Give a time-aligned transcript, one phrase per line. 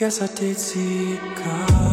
[0.00, 1.89] Guess I did see it coming.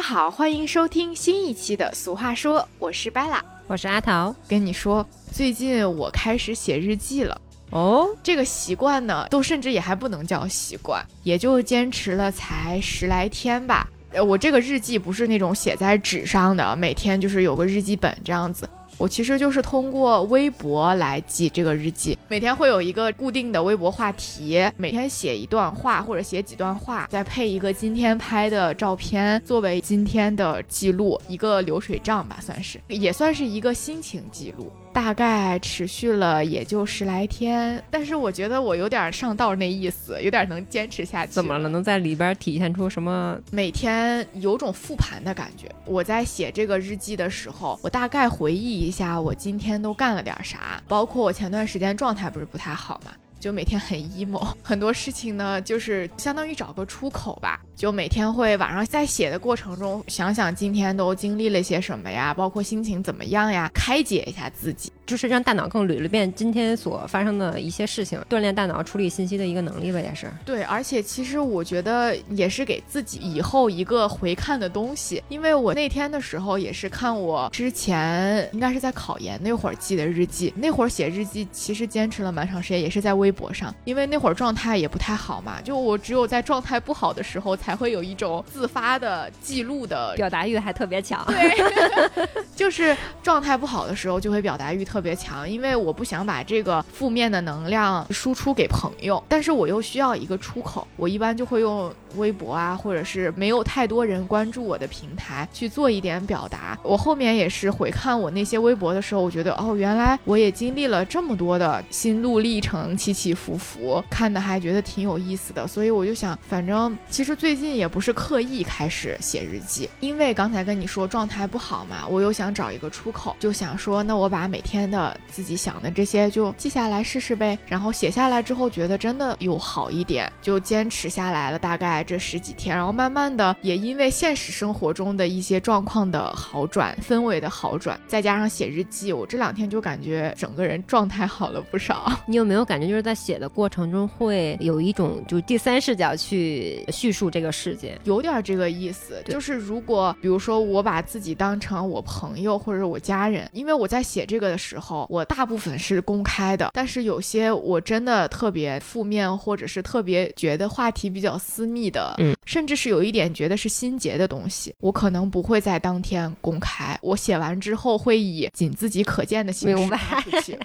[0.00, 3.38] 家好，欢迎收听新一期的《俗话说》，我是 Bella。
[3.66, 4.34] 我是阿桃。
[4.48, 7.38] 跟你说，最近我开始写日记了。
[7.68, 13.86] 哦，这个习惯呢，都甚至也还不能叫习惯，也就坚持了才十来天吧。
[14.12, 18.66] 呃，我这个日记不是那种写在纸上的，每天就是有个日记本这样子。
[19.00, 34.70] 我其实就是通过微博来记这个日记，每天会有一个固定的微博话题，每天写一段话或者写几段话，再配一个今天拍的照片作为今天的记录，一个流水账吧，算是，也算是一个心情记录。
[34.92, 41.32] 大概持续了也就十来天，但是我觉得我有点上道那意思，有点能坚持下去。
[41.32, 41.68] 怎么了？？
[41.68, 43.38] 能在里边体现出什么？
[43.52, 45.68] 每天有种复盘的感觉。
[45.84, 53.12] 我在写这个日记的时候，我大概回忆一下我今天都干了点啥，包括我前段时间状态不是不太好嘛。
[53.40, 57.60] 就每天很 emo，很多事情呢，就是相当于找个出口吧。
[57.74, 64.92] 就每天会晚上在写的过程中，想想今天都经历了些什么呀，包括心情怎么样呀，开解一下自己。
[65.06, 70.30] 就是让大脑更捋了遍今天所发生的一些事情，锻炼大脑处理信息的一个能力吧，也是。
[70.44, 91.24] 对，而且其实我觉得也是给自己以后一个回看的东西，因为我那天的时候也是看我之前应该是在考研那会儿记的日记，那会儿写日记其实坚持了蛮长时间，也是在微博上，因为那会儿状态也不太好嘛，就我只有在状态不好的时候才会有一种自发的记录的表达欲还特别强。
[91.26, 106.78] 对， 就是状态不好的时候就会表达欲特特别强，因为我不想把这个负面的能量输出给朋友，但是我又需要一个出口，我一般就会用微博啊，或者是没有太多人关注我的平台去做一点表达。
[106.82, 127.58] 我后面也是回看我那些微博的时候，我觉得哦，原来我也经历了这么多的心路历程，起起伏伏，看的还觉得挺有意思的，所以我就想，反正其实最近也不是刻意开始写日记，因为刚才跟你说状态不好嘛，我又想找一个出口，就想说，那我把每天的自己想的这些就记下来试试呗。
[127.66, 142.12] 然后写下来之后，觉得真的有好一点，就坚持下来了，大概这十几天，然后慢慢的也因为现实生活中的一些状况的好转，氛围的好转，再加上写日记，我这两天就感觉整个人状态好了不少。
[142.26, 147.98] 你有没有感觉，就是在写的过程中会有一种就第三视角去叙述这个事件？
[148.04, 170.58] 有点这个意思，就是如果比如说我把自己当成我朋友或者我家人，因为我在写这个的时候，我大部分是公开的，但是有些我真的特别负面，或者是特别觉得话题比较私密的，嗯，甚至是有一点觉得是心结的东西，我可能不会在当天公开，我写完之后会以仅自己可见的形式明白发出去。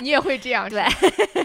[0.00, 0.88] 你也会这样 是吧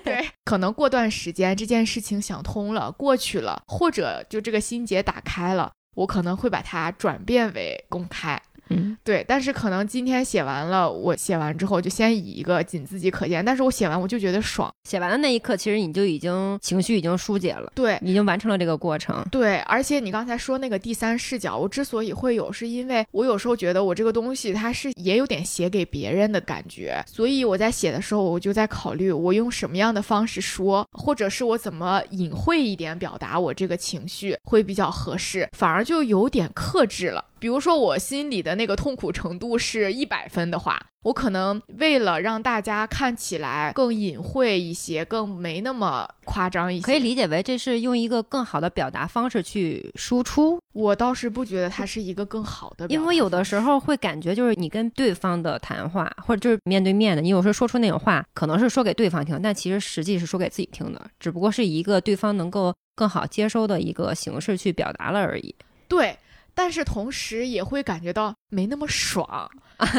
[0.03, 8.41] 对，可能过段时间这件事情想通了，过去了，或者就这个心结打开了，我可能会把它转变为公开。
[8.69, 14.71] 嗯，对，但是可能今天写完了，我写完之后就先以一个仅自己可见，但是我写完我就觉得爽。
[14.87, 19.25] 写完的那一刻，其实你就已经情绪已经疏解了，对，已经完成了这个过程。
[19.31, 37.23] 对，而且你刚才说那个第三视角，我之所以会有，是因为我有时候觉得我这个东西它是也有点写给别人的感觉，所以我在写的时候，我就在考虑我用什么样的方式说，或者是我怎么隐晦一点表达我这个情绪会比较合适，反而就有点克制了。
[37.39, 65.53] 比如说我心里的那个痛苦程度是一百分的话，我可能为了让大家看起来更隐晦一些，更没那么夸张一些，可以理解为这是用一个更好的表达方式去输出，我倒是不觉得它是一个更好的因为有的时候会感觉就是你跟对方的谈话，或者就是面对面的，你有时候说出那种话，可能是说给对方听，但其实实际是说给自己听的，只不过是一个对方能够更好接收的一个形式去表达了而已。
[65.87, 66.17] 对。
[66.57, 69.47] 但是同时也会感觉到没那么爽，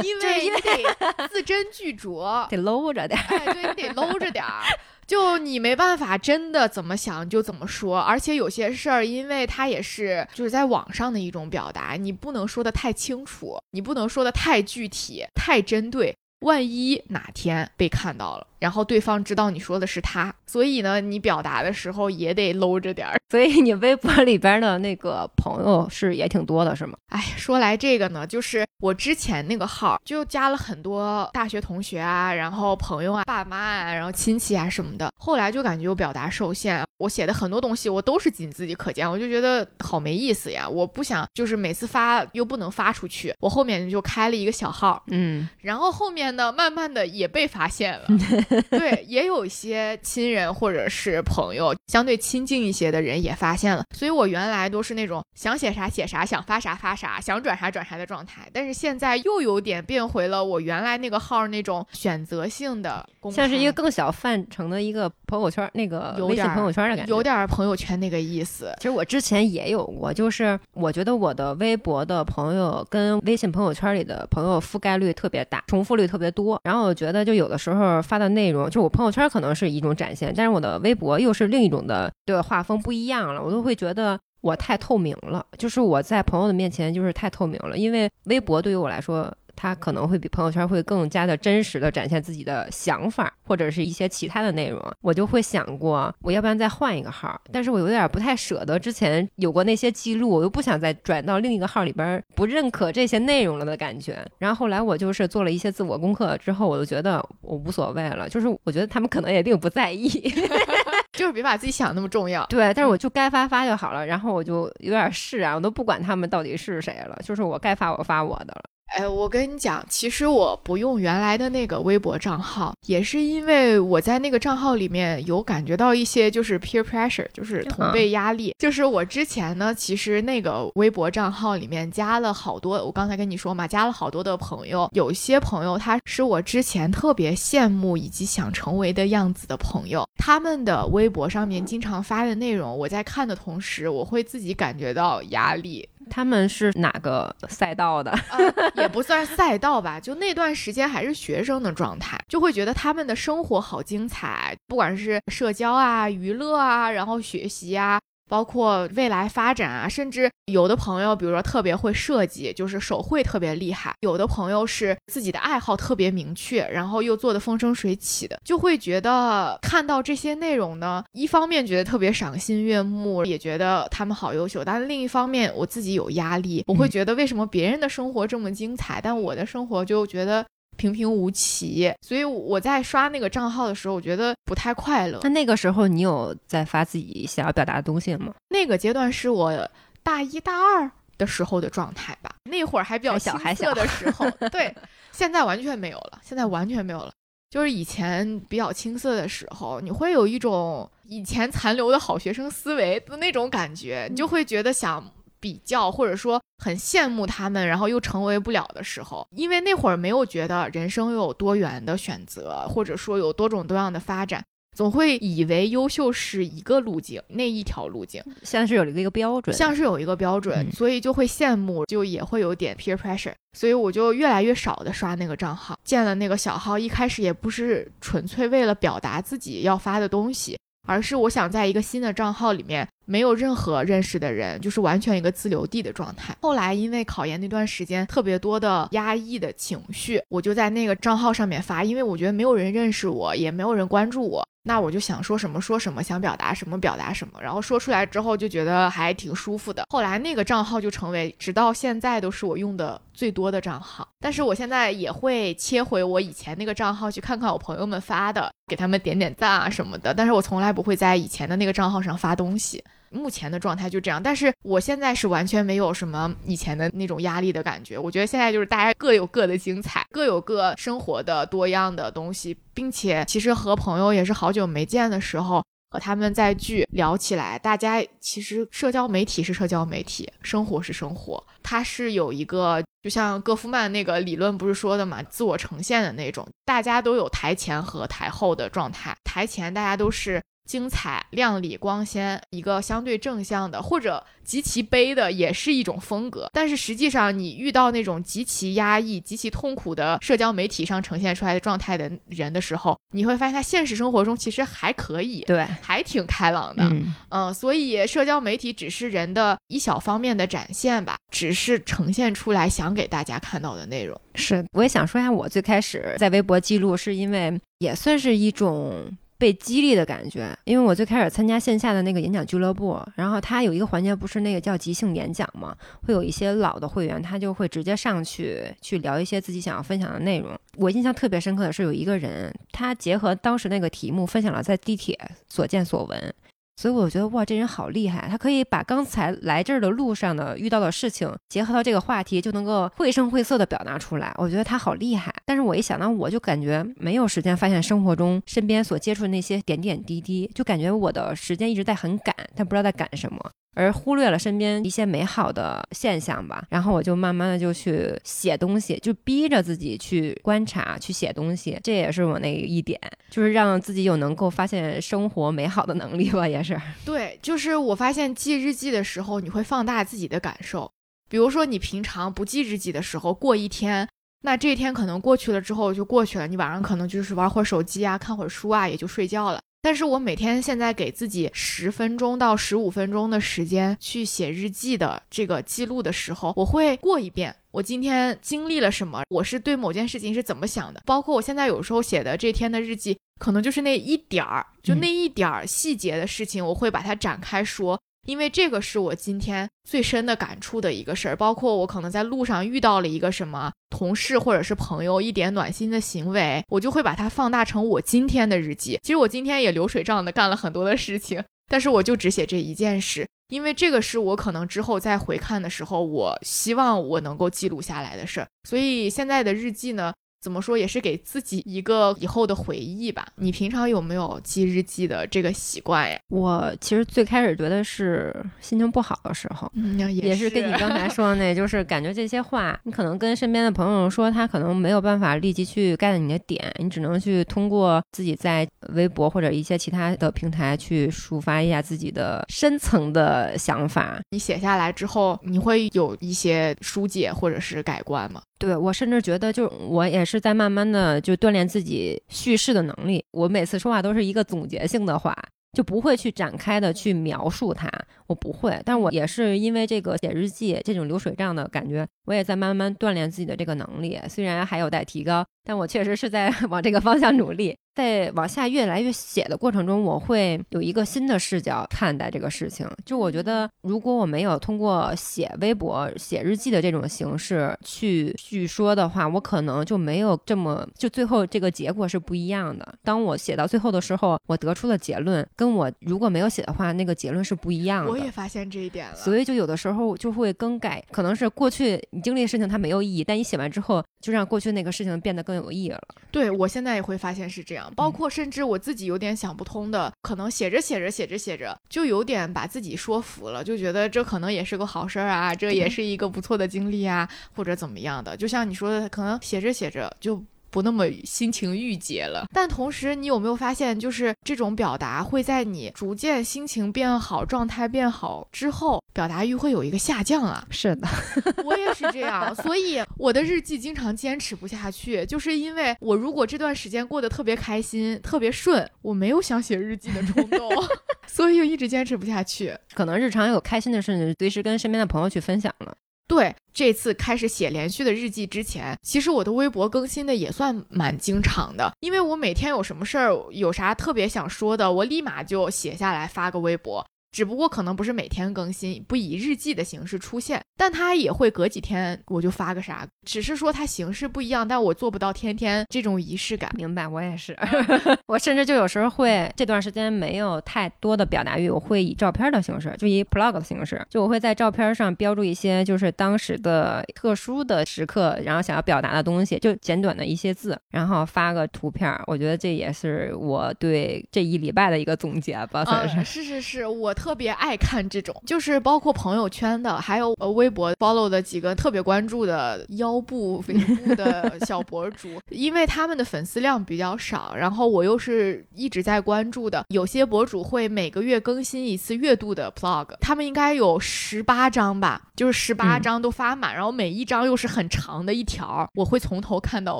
[0.03, 3.39] 因 为你得字斟句酌，得搂着点儿。
[3.39, 4.65] 哎，对你得搂着点儿。
[5.07, 23.17] 就你没办法真的怎么想就怎么说，而且有些事儿，因为它也是就是在网上的一种表达，你不能说的太清楚，你不能说的太具体、太针对，万一哪天被看到了，然后对方知道你说的是他，所以呢，你表达的时候也得搂着点儿。
[23.31, 26.97] 所以你微博里边的那个朋友是也挺多的，是吗？
[27.09, 35.13] 哎，说来这个呢，就是我之前那个号就加了很多大学同学啊，然后朋友啊、爸妈啊，然后亲戚啊什么的。
[35.19, 40.67] 后来就感觉我表达受限，我写的很多东西我都是仅自己可见，我就觉得好没意思呀。
[40.67, 48.07] 我不想就是每次发又不能发出去，我后面就开了一个小号，嗯，然后后面呢，慢慢的也被发现了。
[48.71, 53.85] 对，也有一些亲人或者是朋友，相对亲近一些的人也发现了。
[53.95, 58.49] 所以我原来都是那种想写啥写啥，想发啥发啥，想转啥转啥的状态。
[58.53, 67.15] 但是现在又有点变回了我原来那个号那种选择性的公开，像是一个更小范畴的一个朋友圈，那个微信朋友圈的感觉。
[67.15, 68.73] 有点儿朋友圈那个意思。
[68.79, 76.61] 其实我之前也有过，就是我觉得我的微博的朋友跟微信朋友圈里的朋友覆盖率特别大，重复率特别多。
[76.65, 84.19] 然后我觉得就有的时候发的内容，就我朋友圈可能是一种展现，但是我的微博又是另一种的，对画风不一样了，我都会觉得。
[84.41, 89.29] 我太透明了，就是我在朋友的面前就是太透明了，因为微博对于我来说，
[89.61, 94.81] 它可能会比朋友圈会更加的真实的展现自己的想法，或者是一些其他的内容。
[95.01, 104.25] 我就会想过，我要不然再换一个号，但是我有点不太舍得之前有过那些记录，我又不想再转到另一个号里边不认可这些内容了的感觉。
[104.39, 110.09] 然后后来我就是做了一些自我功课之后，我就觉得我无所谓了，就是我觉得他们可能也并不在意。
[111.13, 112.47] 就是别把自己想那么重要。
[112.47, 118.63] 对，但是我就该发发就好了，然后我就有点释然，我都不管他们到底是谁了，就是我该发我发我的了。
[118.89, 128.55] 哎，我跟你讲，其实我不用原来的那个微博账号，也是因为我在那个账号里面有感觉到一些就是 peer pressure，就是同辈压力。
[128.59, 145.87] 就是我之前呢，其实那个微博账号里面加了好多，我刚才跟你说嘛，加了好多的朋友，有些朋友他是我之前特别羡慕以及想成为的样子的朋友，他们的微博上面经常发的内容，我在看的同时，我会自己感觉到压力。
[146.09, 148.13] 他们是哪个赛道的？
[148.77, 158.01] 也不算赛道吧，就那段时间还是学生的状态，就会觉得他们的生活好精彩，不管是社交啊、娱乐啊，然后学习啊。
[158.29, 180.45] 包括未来发展啊，甚至有的朋友，比如说特别会设计，就是手绘特别厉害；有的朋友是自己的爱好特别明确，然后又做的风生水起的，就会觉得看到这些内容呢，一方面觉得特别赏心悦目，也觉得他们好优秀，但另一方面我自己有压力，我会觉得为什么别人的生活这么精彩，但我的生活就觉得。
[180.79, 185.29] 平平无奇，所以我在刷那个账号的时候，我觉得不太快乐那。
[185.29, 188.33] 那个时候你有在发自己想要表达的东西吗？
[188.49, 189.69] 那个阶段是我
[190.03, 194.75] 大一大二的时候的状态吧，那会儿还比较小青涩还小的时候， 对，
[195.13, 197.11] 现在完全没有了，现在完全没有了。
[197.51, 205.03] 就是以前比较青涩的时候，你会有一种以前残留的好学生思维的那种感觉，你就会觉得想
[205.41, 214.45] 比较，或者说很羡慕他们，然后又成为不了的时候，因为那会儿没有觉得人生有多元的选择，或者说有多种多样的发展，
[214.77, 218.23] 总会以为优秀是一个路径，那一条路径。
[218.43, 220.73] 像是有了一个标准，像是有一个标准，嗯。
[220.73, 236.37] 所以就会羡慕，就也会有点 peer pressure，所以我就越来越少的刷那个账号，建了那个小号，一开始也不是纯粹为了表达自己要发的东西，而是我想在一个新的账号里面没有任何认识的人，就是完全一个自留地的状态。
[236.43, 249.85] 后来因为考研那段时间特别多的压抑的情绪，我就在那个账号上面发，因为我觉得没有人认识我，也没有人关注我，那我就想说什么说什么，想表达什么表达什么，然后说出来之后就觉得还挺舒服的。
[249.89, 262.85] 后来那个账号就成为直到现在都是我用的最多的账号，但是我现在也会切回我以前那个账号去看看我朋友们发的，给他们点点赞啊什么的，但是我从来不会在以前的那个账号上发东西。
[263.11, 267.99] 目前的状态就这样，但是我现在是完全没有什么以前的那种压力的感觉。
[267.99, 290.43] 我觉得现在就是大家各有各的精彩，各有各生活的多样的东西，并且其实和朋友也是好久没见的时候，和他们再聚聊起来，大家其实社交媒体是社交媒体，生活是生活，它是有一个就像戈夫曼那个理论不是说的嘛，自我呈现的那种，大家都有台前和台后的状态，台前大家都是。
[290.69, 296.49] 精彩、亮丽、光鲜，一个相对正向的，或者极其悲的，也是一种风格。
[296.53, 306.85] 但是实际上，你遇到那种极其压抑、极其痛苦的社交媒体上呈现出来的状态的人的时候，你会发现他现实生活中其实还可以，对，还挺开朗的。
[306.85, 314.21] 嗯，嗯，所以社交媒体只是人的一小方面的展现吧，只是呈现出来想给大家看到的内容。
[314.35, 320.55] 是，我也想说一下，我最开始在微博记录，是因为也算是一种被激励的感觉。
[320.65, 330.51] 因为我最开始参加线下的那个演讲俱乐部，然后他有一个环节不是那个叫即兴演讲嘛，会有一些老的会员，他就会直接上去去聊一些自己想要分享的内容。
[330.77, 335.19] 我印象特别深刻的是有一个人，他结合当时那个题目，分享了在地铁
[335.49, 336.35] 所见所闻。
[336.79, 344.33] 所以我觉得哇，这人好厉害，他可以把刚才来这儿的路上的遇到的事情结合到这个话题，就能够绘声绘色的表达出来。
[344.37, 345.35] 我觉得他好厉害。
[345.45, 353.39] 但是我一想到，我就感觉没有时间发现生活中身边所接触的那些点点滴滴，就感觉我的时间一直在很赶，但不知道在赶什么。
[353.75, 366.81] 而忽略了身边一些美好的现象吧，然后我就慢慢的就去写东西，就逼着自己去观察、去写东西，这也是我那一点，就是让自己有能够发现生活美好的能力吧，也是。
[367.05, 370.91] 对，就是我发现记日记的时候，你会放大自己的感受。
[371.31, 374.09] 比如说，你平常不记日记的时候，过一天，
[374.43, 379.61] 那这一天可能过去了之后就过去了，你晚上可能就是玩会儿手机啊，看会儿书啊，也就睡觉了。
[379.81, 398.01] 但是我每天现在给自己十分钟到十五分钟的时间去写日记的这个记录的时候，我会过一遍我今天经历了什么，我是对某件事情是怎么想的，包括我现在有时候写的这天的日记，可能就是那一点儿，就那一点儿细节的事情，我会把它展开说。
[398.29, 409.01] 因为这个是我今天最深的感触的一个事儿，包括我可能在路上遇到了一个什么同事或者是朋友一点暖心的行为，我就会把它放大成我今天的日记。
[409.03, 418.49] 其实我今天也流水账的干了很多的事情，但是我就只写这一件事，因为这个是我可能之后再回看的时候，我希望我能够记录下来的事儿。
[418.69, 420.13] 所以现在的日记呢。
[420.41, 423.27] 怎么说也是给自己一个以后的回忆吧。
[423.37, 426.19] 你平常有没有记日记的这个习惯呀？
[426.29, 444.21] 我其实最开始觉得是心情不好的时候，嗯，也也是跟你刚才说的那，就是感觉这些话，你可能跟身边的朋友说，他可能没有办法立即去 get 你的点，你只能去通过自己在微博或者一些其他的平台去抒发一下自己的深层的想法。
[444.31, 448.41] 你写下来之后，你会有一些疏解或者是改观吗？
[448.59, 453.25] 对我甚至觉得，就我也是在慢慢的就锻炼自己叙事的能力。
[453.31, 455.37] 我每次说话都是一个总结性的话，
[455.73, 457.89] 就不会去展开的去描述它，
[458.27, 458.81] 我不会。
[458.85, 467.77] 但我也是因为这个写日记这种流水账的感觉，我也在慢慢锻炼自己的这个能力，虽然还有待提高，但我确实是在 往这个方向努力。
[467.99, 472.89] 在往下越来越写的过程中，我会有一个新的视角看待这个事情。
[473.05, 482.95] 就我觉得，如果我没有通过写微博、写日记的这种形式去叙说的话，我可能就没有这么就最后这个结果是不一样的。
[483.03, 488.13] 当我写到最后的时候，我得出的结论跟我如果没有写的话，那个结论是不一样的。
[488.13, 489.17] 我也发现这一点了。
[489.17, 496.01] 所以就有的时候就会更改，可能是过去你经历的事情它没有意义，但你写完之后就让过去那个事情变得更有意义了。
[496.31, 497.88] 对我现在也会发现是这样。
[497.95, 508.37] 包括甚至我自己有点想不通的，可能写着写着写着写着，就有点把自己说服了，就觉得这可能也是个好事儿啊，这也是一个不错的经历啊，或者怎么样的。
[508.37, 510.43] 就像你说的，可能写着写着就。
[510.71, 520.65] 不那么心情郁结了，但同时你有没有发现，就是这种表达会在你逐渐心情变好、状态变好之后，表达欲会有一个下降啊？
[520.71, 521.09] 是的，
[521.67, 530.71] 我也是这样，所以我的日记经常坚持不下去，就是因为我如果这段时间过得特别开心、特别顺，我没有想写日记的冲动，
[531.27, 532.73] 所以就一直坚持不下去。
[532.95, 535.93] 可能日常有开心的事情，随时跟身边的朋友去分享了。
[536.29, 547.05] 对，这次开始写连续的日记之前，其实我的微博更新的也算蛮经常的，因为我每天有什么事儿，有啥特别想说的，我立马就写下来发个微博。
[547.31, 556.71] 只不过可能不是每天更新，不以日记的形式出现，但它也会隔几天我就发个啥，只是说它形式不一样，但我做不到天天这种仪式感。
[556.75, 557.57] 明白，我也是，
[558.27, 572.09] 我甚至就有时候会这段时间没有太多的表达欲，我会以照片的形式，就以 blog 的形式，就我会在照片上标注一些就是当时的特殊的时刻，然后想要表达的东西，就简短的一些字，然后发个图片。
[572.27, 576.25] 我觉得这也是我对这一礼拜的一个总结吧，算是。
[576.25, 577.15] 是是是，我。
[577.19, 596.03] 特别爱看这种，就是包括朋友圈的，还有呃微博 follow 的几个特别关注的腰部、肥部的 小博主，因为他们的粉丝量比较少，然后我又是一直在关注的，有些博主会每个月更新一次月度的 vlog，他们应该有十八张吧，就是十八嗯。
[596.03, 599.99] 张都发满，然后每一张又是很长的一条，我会从头看到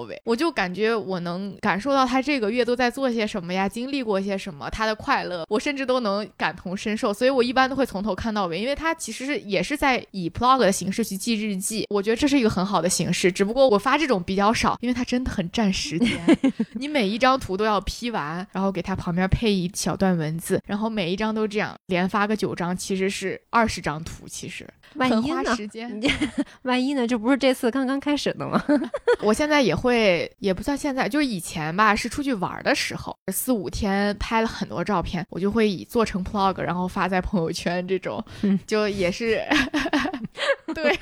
[0.00, 16.18] 尾，我就感觉我能感受到他这个月都在做些什么呀，经历过些什么，他的快乐，我甚至都能感同身受，所以我一般都会从头看到尾，因为它其实是也是在以 blog 的形式去记日记，我觉得这是一个很好的形式，只不过我发这种比较少，因为它真的很占时间，
[16.74, 25.56] 你每一张图都要 P 完，然后给它旁边配一小段文字，然后每一张都这样连发个九张，其实是二十张图，其实万一呢？
[25.56, 26.00] 时间。
[26.62, 27.06] 万一呢？
[27.06, 28.62] 这不是这次刚刚开始的吗？
[29.22, 39.42] 我现在也会，也不算现在，就是以前吧，是出去玩的时候，四五天拍了很多照片，我就会以做成 vlog，然后发在朋友圈，这种嗯就也是，
[40.74, 40.98] 对，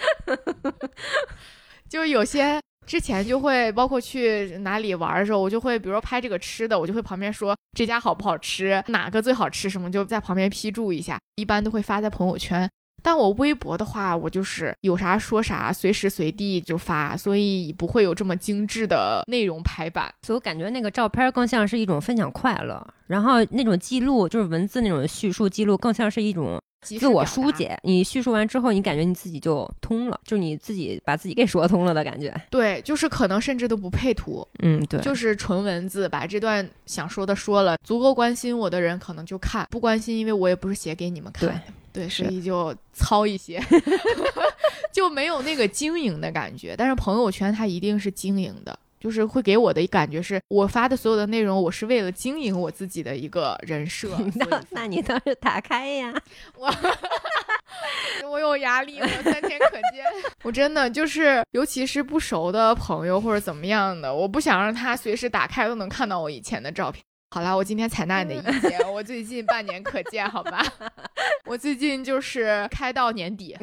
[1.88, 2.60] 就有些。
[2.86, 12.70] 之前就会包括去哪里玩的时候，我就会比如说拍这个吃的，我就会旁边说这家好不好吃，哪个最好吃什么，就在旁边批注一下，一般都会发在朋友圈。
[13.06, 20.12] 但我微博的话，我就是有啥说啥，随时随地就发，所以不会有这么精致的内容排版。
[20.22, 27.52] 所以我感觉那个照片更像是一种分享快乐，然后那种记录就是文字那种叙述记录，更像是一种自我疏。
[27.52, 27.78] 解。
[27.84, 32.34] 你叙述完之后，你感觉你自己就通了，就是你自己把自己给说通了的感觉。
[32.50, 37.76] 对，就是可能甚至都不配图，嗯，对，就是纯文字，把这段想说的说了。
[37.84, 41.60] 足够关心我的人可能就看，不关心，因为我也不是写给你们看的。
[41.96, 43.58] 对，是所以就糙一些
[44.92, 46.74] 就没有那个经营的感觉。
[46.76, 54.14] 但是朋友圈它一定是经营的，就是会给我的感觉是我发的所有的内容，我是为了经营我自己的一个人设。
[54.34, 56.12] 那那你倒是打开呀。
[56.54, 56.70] 我
[58.30, 60.04] 我有压力我，三天可见。
[60.42, 67.02] 我真的就是，尤其是不熟的朋友或者怎么样的，我不想让他随时打开都能看到我以前的照片。
[67.30, 70.62] 好啦，我今天采纳你的意见， 我最近半年可见，好吧？
[71.44, 73.56] 我最近就是开到年底，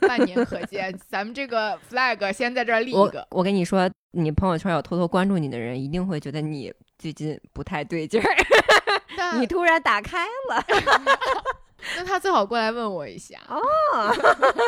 [0.00, 0.96] 半年可见。
[1.08, 3.26] 咱们这个 flag 先在这儿立一个。
[3.30, 8.26] 我跟你说，你朋友圈有偷偷关注你的人，一定会觉得你最近不太对劲儿，
[9.16, 10.64] 但你突然打开了。
[11.96, 13.60] 那他最好过来问我一下，哦，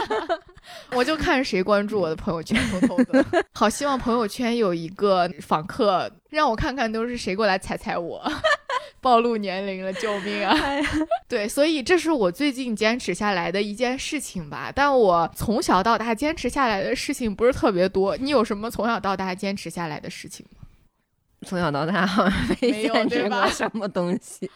[0.92, 3.24] 我就看谁关注我的朋友圈，偷偷的。
[3.52, 8.22] 好希望朋友圈有一个访客，让我看看都是谁过来踩踩我。
[9.00, 10.56] 暴露年龄了，救命啊！
[11.28, 14.72] 对，所以这是我最近坚持下来的一件事情吧。
[14.74, 18.16] 但我从小到大坚持下来的事情不是特别多。
[18.16, 20.66] 你有什么从小到大坚持下来的事情吗？
[21.46, 24.50] 从小到大好像没有坚持过什么东西。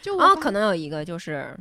[0.00, 1.56] 就我哦，可能有一个就是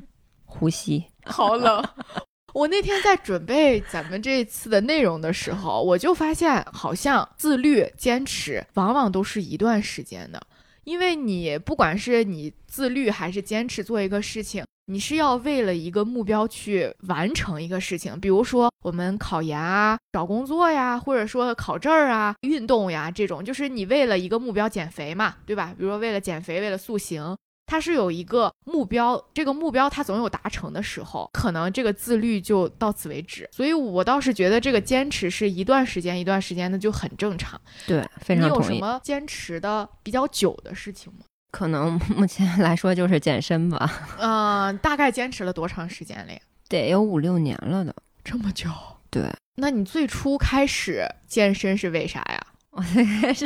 [0.48, 1.06] 呼吸。
[1.26, 1.84] 好冷。
[2.54, 10.42] 我那天在准备咱们这次的内容的时候，我就发现，好像自律、坚持，往往都是一段时间的。
[10.84, 18.18] 因为你不管是你自律还是坚持做一个事情，你是要为了一个目标去完成一个事情。
[18.20, 25.76] 比如说我们考研啊、找工作呀，或者说考证儿啊、运动呀这种，就是你为了一个目标减肥嘛，对吧？
[25.78, 33.47] 比如说为了减肥，为了塑形，它是有一个目标，这个目标它总有达成的时候，可能这个自律就到此为止。
[33.51, 37.60] 所以我倒是觉得这个坚持是一段时间一段时间的就很正常。
[37.86, 38.73] 对，非常你有什。
[38.73, 41.19] 么坚持的比较久的事情吗？
[41.51, 46.39] 可能目前来说就是健身吧， 嗯、大概坚持了多长时间了呀？
[46.69, 47.93] 得有五六年了呢。
[48.23, 48.69] 这么久？
[49.10, 49.23] 对，
[49.56, 52.47] 那你最初开始健身是为啥呀？
[52.78, 53.46] 我最开始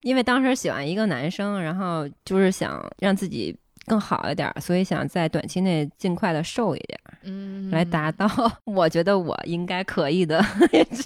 [0.00, 3.54] 因为当时喜欢一个男生，然后就是想让自己
[3.84, 8.26] 更好一点儿，所以想在短期内尽快的瘦一点儿，嗯，来达到
[8.64, 11.04] 我觉得我应该可以的位置。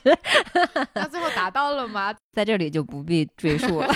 [0.95, 2.15] 那最后达到了吗？
[2.33, 3.93] 在这里就不必赘述了。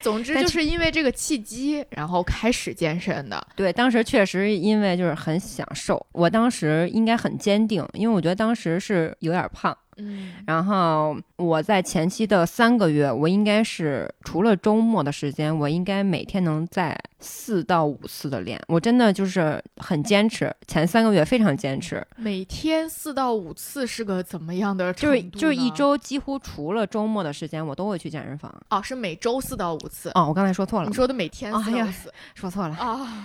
[0.00, 3.42] 总之就是因为这个契机，然后开始健身的。
[3.56, 9.76] 对，当时确实因为就是很想瘦，我当时应该很坚定，因为我觉得当时是有点胖。
[10.00, 18.60] 嗯，然后我在前期的三个月，我应该是除了周末的时间，我应该每天能在四到五次的练。
[18.68, 28.52] 我真的就是很坚持，前三个月非常坚持，每天四到五次是个怎么样的就是就是一周几乎除了周末的时间，我都会去健身房。
[28.70, 30.10] 哦，是每周四到五次。
[30.14, 33.24] 哦，我刚才说错了你，说的每天哦哎呀四到五次说错了，啊？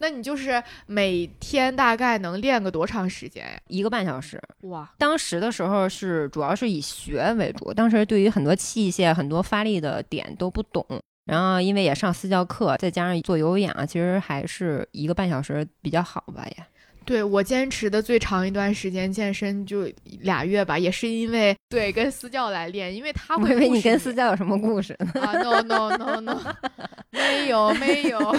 [0.00, 3.58] 那你就是每天大概能练个多长时间呀？
[3.68, 4.40] 一个半小时。
[4.62, 10.84] 哇，当时的时候是主要是以学为主，当时对于很多器械、很多发力的点都不懂，
[11.26, 16.56] 然后因为也上私教课，再加上做有氧，其实还是一个半小时比较好吧也。
[17.04, 19.88] 对我坚持的最长一段时间健身就
[20.20, 25.20] 俩月吧，也是因为对跟私教来练，因为他会我以为你跟私教有什么故事呢？
[25.20, 26.40] 啊，no no no no，
[27.10, 28.36] 没有没有。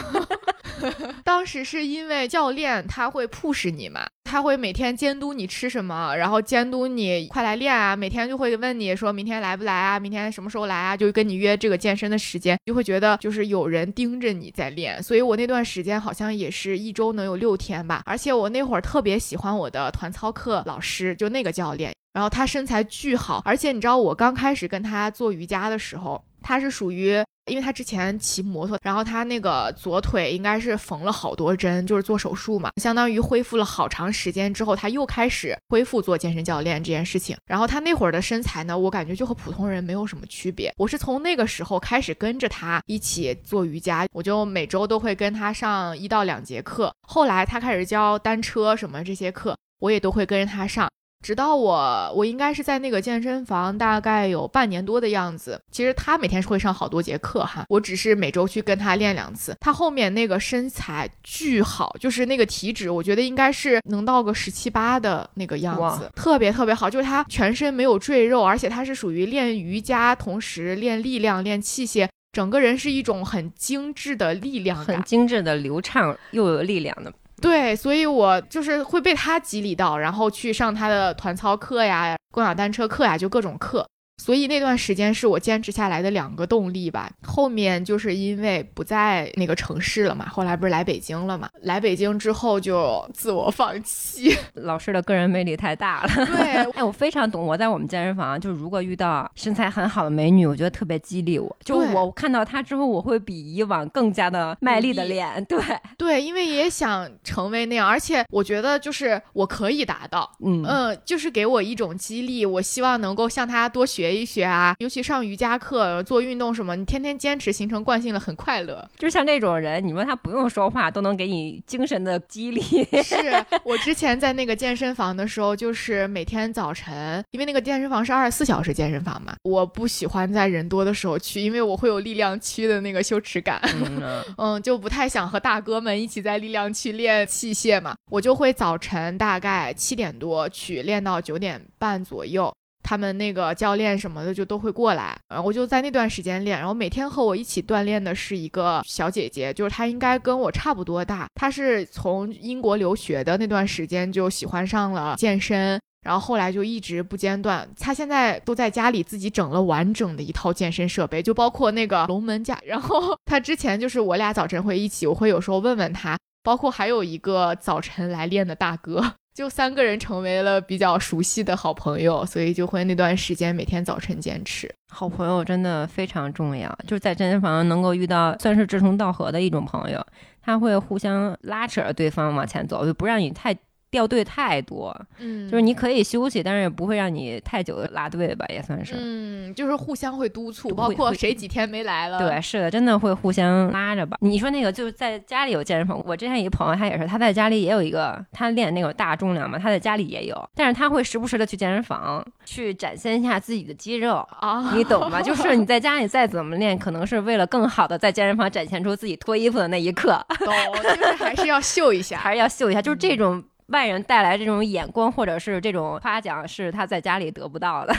[1.24, 21.94] 当时是因为教练他会 push 你嘛，他会每天监督你吃什么，然后监督你快来练啊，每天就会问你说明天来不来啊，明天什么时候来啊，就跟你约这个健身的时间，就会觉得就是有人盯着你在练，所以我那段时间好像也是一周能有六天吧，而且我那会儿特别喜欢我的团操课老师，就那个教练。
[22.14, 37.36] 然后他身材巨好，而且你知道我刚开始跟他做瑜伽的时候，他是属于，因为他之前骑摩托，然后他那个左腿应该是缝了好多针，就是做手术嘛，相当于恢复了好长时间之后，他又开始恢复做健身教练这件事情。
[37.48, 40.72] 然后他那会儿的身材呢，我感觉就和普通人没有什么区别。
[40.78, 46.94] 我是从那个时候开始跟着他一起做瑜伽，我就每周都会跟他上一到两节课。
[47.02, 50.88] 后来他开始教单车什么这些课，我也都会跟着他上。
[51.22, 55.60] 直到我，我应该是在那个健身房大概有半年多的样子。
[55.72, 59.56] 其实他每天是会上好多节课哈，我只是每周去跟他练两次。
[59.60, 66.90] 他后面那个身材巨好，就是那个体脂，我觉得应该是能到个十七八的那个样子，特别特别好。
[66.90, 72.08] 就是他全身没有赘肉，而且他是属于练瑜伽同时练力量、练器械。
[72.32, 77.12] 整个人是一种很精致的力量感很，精致的、流畅又有力量的。
[77.46, 83.88] 对，所以我就是会被他激励到，然后去上他的团操课呀、共享单车课呀，就各种课。
[84.18, 87.10] 所以那段时间是我坚持下来的两个动力吧。
[87.24, 91.50] 后面就是因为不在那个城市了嘛，后来不是来北京了嘛？
[91.62, 94.36] 来北京之后就自我放弃。
[94.56, 96.26] 老师的个人魅力太大了。
[96.26, 97.46] 对， 哎，我非常懂。
[97.46, 101.56] 我在我们健身房，就是如果遇到身材很好的美女，我觉得特别激励我。
[101.64, 105.44] 就我看到她之后，我会比以往更加的卖力的练。
[105.46, 105.60] 对，
[105.98, 110.32] 对，因为也想成为那样，而且我觉得就是我可以达到。
[110.44, 118.88] 嗯，嗯，就是给我一种激励，我希望能够向她多学一学啊，尤其上瑜伽课、做运动什么，你天天坚持形成惯性了，很快乐。
[118.98, 122.62] 就像那种人，你说他不用说话，都能给你精神的激励。
[123.04, 123.16] 是
[123.64, 133.60] 我之前在那个健身房的时候，就是每天早晨，因为那个健身房是二十四小时健身房嘛，我不喜欢在人多的时候去，因为我会有力量区的那个羞耻感。
[133.64, 142.54] 嗯，嗯，就不太想和大哥们一起在力量区练器械嘛，我就会早晨大概七点多去练到九点半左右。
[142.86, 157.68] 他们那个教练什么的就都会过来，然后我就在那段时间练，然后每天和我一起锻炼的是一个小姐姐，就是她应该跟我差不多大，她是从英国留学的那段时间就喜欢上了健身，然后后来就一直不间断。
[157.80, 162.60] 她现在都在家里自己整了完整的一套健身设备，就包括那个龙门架。
[162.64, 169.16] 然后 她之前就是我俩早晨会一起，我会有时候问问她，包括还有一个早晨来练的大哥。
[169.36, 174.74] 就三个人成为了比较熟悉的好朋友，所以就会那段时间每天早晨坚持。
[174.90, 180.02] 好朋友真的非常重要，就是在健身房能够遇到算是志同道合的一种朋友，
[180.42, 183.54] 他会互相拉扯着对方往前走，就不让你太
[183.90, 184.96] 掉队太多。
[185.20, 188.96] 嗯就是你可以休息，但是也不会让你太久的拉队吧，也算是。
[188.98, 192.20] 嗯，就是互相会督促，包括谁几天没来了。
[192.20, 194.18] 对，是的，真的会互相拉着吧。
[194.22, 204.16] 你说那个就是在家里有健身房，我之前一个朋友，他也是，他在家里也有一个，他练那种大重量嘛，他在家里也有，但是他会时不时的去健身房去展现一下自己的肌肉。
[204.40, 205.22] 啊，你懂吗？
[205.22, 212.18] 就是你在家里再怎么练，可能是为了更好的在健身房展现出自己脱衣服的那一刻，懂，就是还是要秀一下。
[212.26, 212.82] 还是要秀一下。
[212.82, 217.96] 就是这种外人带来这种眼光或者是这种夸奖，是他在家里得不到的。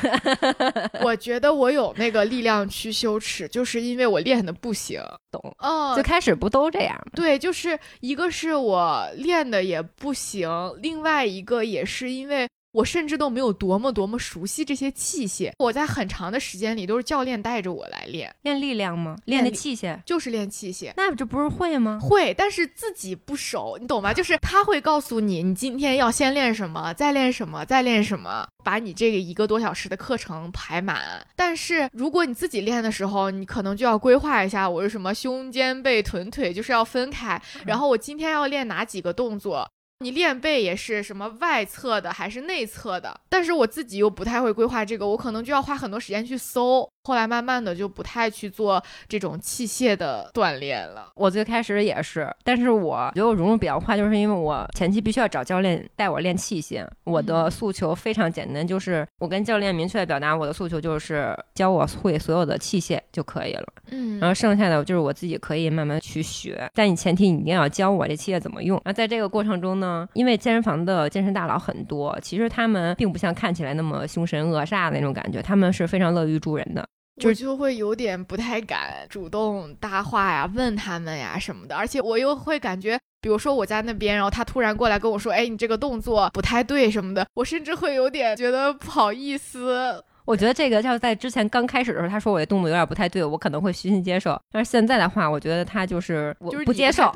[1.02, 5.00] 我觉得我有那个力量去羞耻，就是因为我练的不行。
[5.31, 5.57] 懂？
[5.59, 7.12] 嗯，最开始不都这样吗？
[7.14, 10.48] 对，就是一个是我练的也不行，
[10.79, 15.51] 另外一个也是因为我甚至都没有多么多么熟悉这些器械。
[15.59, 19.17] 我在很长的时间里都是教练带着我来练，练力量吗？
[19.25, 19.99] 练的器械？
[20.05, 20.93] 就是练器械。
[20.95, 21.99] 那这不是会吗？
[22.03, 24.12] 会，但是自己不熟，你懂吗？
[24.12, 31.27] 就是他会告诉你，你今天要先练什么，再练什么，再练什么，把你这个一个多小时的课程排满。
[31.35, 37.41] 但是如果你自己练的时候，你可能就要规划一下，我是什么胸肩背臀腿，就是要分开。
[37.65, 39.67] 然后我今天要练哪几个动作。
[40.00, 43.18] 你练背也是什么外侧的还是内侧的？
[43.30, 46.87] 但是我自己又不太会规划这个，我可能就要花很多时间去搜。
[47.07, 51.12] 后来慢慢的就不太去做这种器械的锻炼了。
[51.14, 56.85] 我最开始也是，但是我觉得我融入比较快，就是因为我前期必须要找教练带我练器械。
[57.05, 63.66] 我的诉求非常简单，就是我跟教练明确表达我的诉求，就是教我会所有的器械就可以了。
[63.92, 68.77] 嗯然后剩下的就是我自己可以慢慢去学，但你前提你一定要教我这器械怎么用。
[68.85, 76.85] 然后在这个过程中呢，因为健身房的健身大佬很多，其实他们并不像看起来那么凶神恶煞的那种感觉，他们是非常乐于助人的。
[77.24, 90.05] 我就会有点不太敢主动搭话呀，问他们呀什么的，而且我又会感觉，比如说我在那边，然后他突然过来跟我说，哎，你这个动作不太对什么的，我甚至会有点觉得不好意思。
[90.26, 94.37] 我觉得这个要在之前刚开始的时候，他说我的动作有点不太对，我可能会虚心接受。
[94.50, 97.12] 但是现在的话，我觉得他就是我不接受，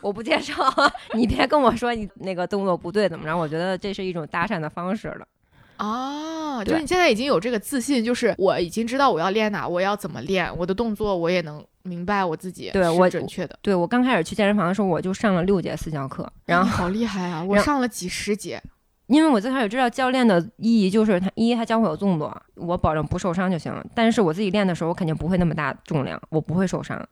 [0.00, 0.54] 我不接受。
[1.14, 5.26] 你别跟我说你那个动作不对怎么着，我觉得这是一种搭讪的方式了。
[5.84, 13.58] 啊，就是你现在已经有这个自信，就是我已经知道我要练哪，我要怎么练，我的动作我也能明白我自己对我准确的。
[13.60, 17.44] 对我刚开始去健身房的时候，我就上了六节私教课，然后你好厉害啊！
[17.44, 18.62] 我上了几十节，
[19.08, 23.84] 因为我最开始知道教练的意义就是他一他教会我动作，我保证不受伤就行了。
[23.94, 27.06] 但是我自己练的时候，我肯定不会那么大重量，我不会受伤。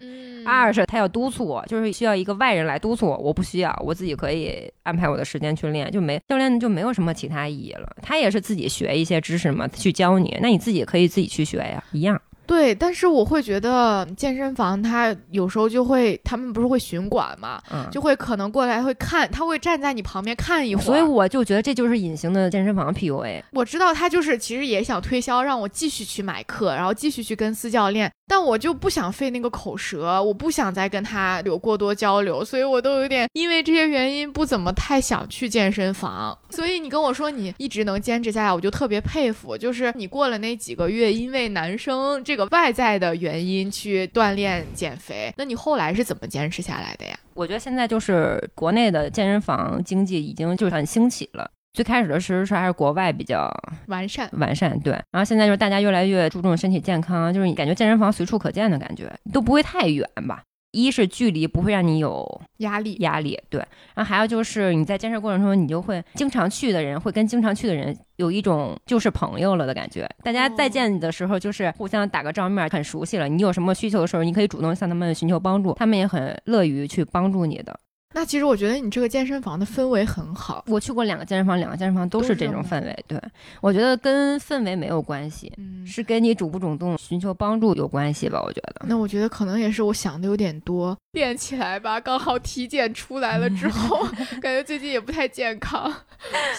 [0.00, 7.88] 嗯二是他要督促我，就是需要一个外人来督促我，我不需要，我自己可以安排我的时间去练，就没教练就没有什么其他意义了。
[8.02, 12.20] 他也是自己学一些知识嘛，去教你，那你自己可以自己去学呀，一样。
[12.46, 20.84] 对，但是我会觉得健身房他有时候就会，他们不是会巡管嘛，嗯，就会可能过来会看，他会站在你旁边看一会儿。
[20.84, 23.42] 所以我就觉得这就是隐形的健身房 PUA。
[23.52, 36.38] 我知道他就是其实也想推销，让我继续去买课，然后继续去跟私教练，但我就不想费那个口舌，我不想再跟他有过多交流，所以我都有点因为这些原因不怎么太想去健身房。
[36.50, 39.56] 所以你跟我说你一直能坚持下来，我就特别佩服。
[39.56, 47.18] 就是你过了那几个月，因为男生这个外在的原因去锻炼减肥，那你后来是怎么坚持下来的呀？
[47.32, 51.50] 我觉得现在就是国内的健身房经济已经就很兴起了。
[51.78, 53.48] 最开始的时候是还是国外比较
[53.86, 54.28] 完善。
[54.32, 54.92] 完善，对。
[55.12, 60.42] 然后现在就是大家越来越注重身体健康，就是你感觉健身房随处可见的感觉，都不会太远吧。
[60.72, 63.60] 一是距离不会让你有压力，压力，对。
[63.94, 70.04] 然后还有就是你在健身过程中，你就会经常去的人会跟经常去的人有一种就是朋友了的感觉。
[70.24, 73.28] 大家再见你的时候，就是互相打个照面，很熟悉了。
[73.28, 77.78] 你有什么需求的时候，你可以主动向他们寻求帮助，他们也很乐于去帮助你的。
[78.14, 80.64] 那其实我觉得你这个健身房的氛围很好。
[80.66, 83.04] 我去过两个健身房，两个健身房都是这种种氛围。
[83.06, 83.20] 对
[83.60, 88.42] 我觉得跟氛围没有关系，嗯，是跟你主不主动寻求帮助有关系吧？
[88.42, 88.86] 我觉得。
[88.88, 94.04] 那我觉得可能也是我想的有点多， 练起来吧，刚好体检出来了之后，
[94.40, 95.92] 感觉最近也不太健康，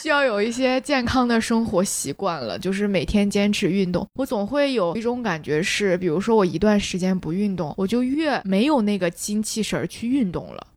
[0.01, 4.07] 需要有一些健康的生活习惯了，就是每天坚持运动。
[4.13, 10.67] 我总会有一种感觉是，比如说我一段时间不运动，我就越没有那个精气神儿去运动了，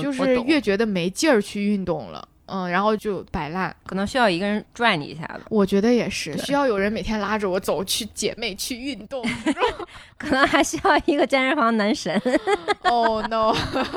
[0.00, 2.28] 就是越觉得没劲儿去运动了。
[2.46, 3.74] 嗯，然后就摆烂。
[3.86, 9.24] 可能需要一个人拽你一下子，我觉得也是，需要有人每天拉着我走，去姐妹去运动。
[10.18, 12.20] 可能还需要一个健身房男神。
[12.84, 13.54] Oh no！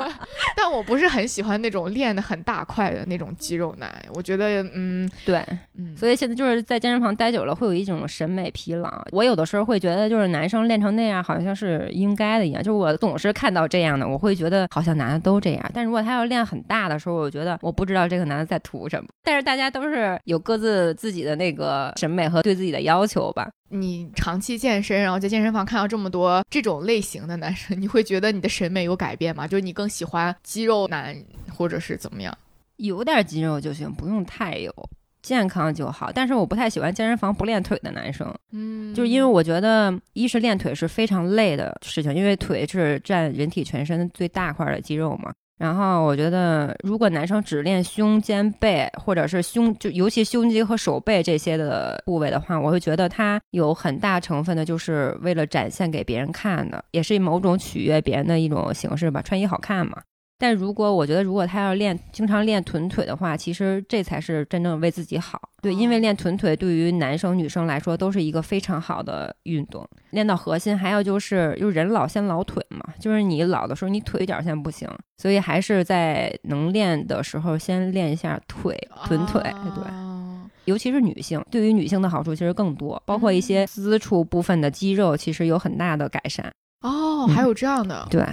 [0.56, 5.44] 但我不是很喜欢那种练的很大块的那种肌肉男，我觉得，嗯对，
[5.76, 8.90] 嗯，所以现在就是在健身房待久了，会有一种审美疲劳。
[9.12, 12.64] 我有的时候会觉得，就是男生练成那样，好像是应该的一样。
[12.64, 15.72] 就是我总是看到这样的，我会觉得好像男的都这样。
[15.74, 19.10] 但如果他要练很大的时候，我觉得我不知道这个男的在图什么。
[19.24, 23.50] 但是大家都是有各自自己的那个审美和对自己的要求吧。
[23.70, 29.48] 你长期健身，然后在健身房看到这么多这种类型的男生， 你会觉得你的审美有改变吗？
[29.48, 31.16] 就是你更喜欢肌肉男，
[31.52, 32.38] 或者是怎么样？
[32.78, 34.74] 有点肌肉就行，不用太有，
[35.22, 36.12] 健康就好。
[36.14, 38.34] 但是我不太喜欢健身房不练腿的男生。
[38.52, 45.34] 嗯就是因为我觉得，一是练腿是非常累的事情，因为腿是占人体全身最大块的肌肉嘛。
[45.58, 60.02] 然后我觉得，如果男生只练胸肩背，或者是胸，就尤其胸肌和手背这些的部位的话，我会觉得他有很大成分的就是为了展现给别人看的，也是某种取悦别人的一种形式吧，穿衣好看嘛。
[60.46, 65.42] 但如果我觉得，如果他要练经常练臀腿的话，其实这才是真正为自己好。
[65.60, 69.84] 对，因为练臀腿对于男生女生来说都是一个非常好的运动。
[70.12, 79.42] 练到核心，还有就是，就是人老先老腿嘛，就是你老的时候你腿脚先不行，所以还是在能练的时候先练一下腿、臀腿。
[79.42, 86.52] 对，啊尤其是女性，对于女性的好处其实更多，包括一些私处部分的肌肉，其实有很大的改善。
[86.82, 88.24] 哦，还有这样的，对，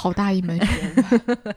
[0.00, 1.54] 好大一门学问。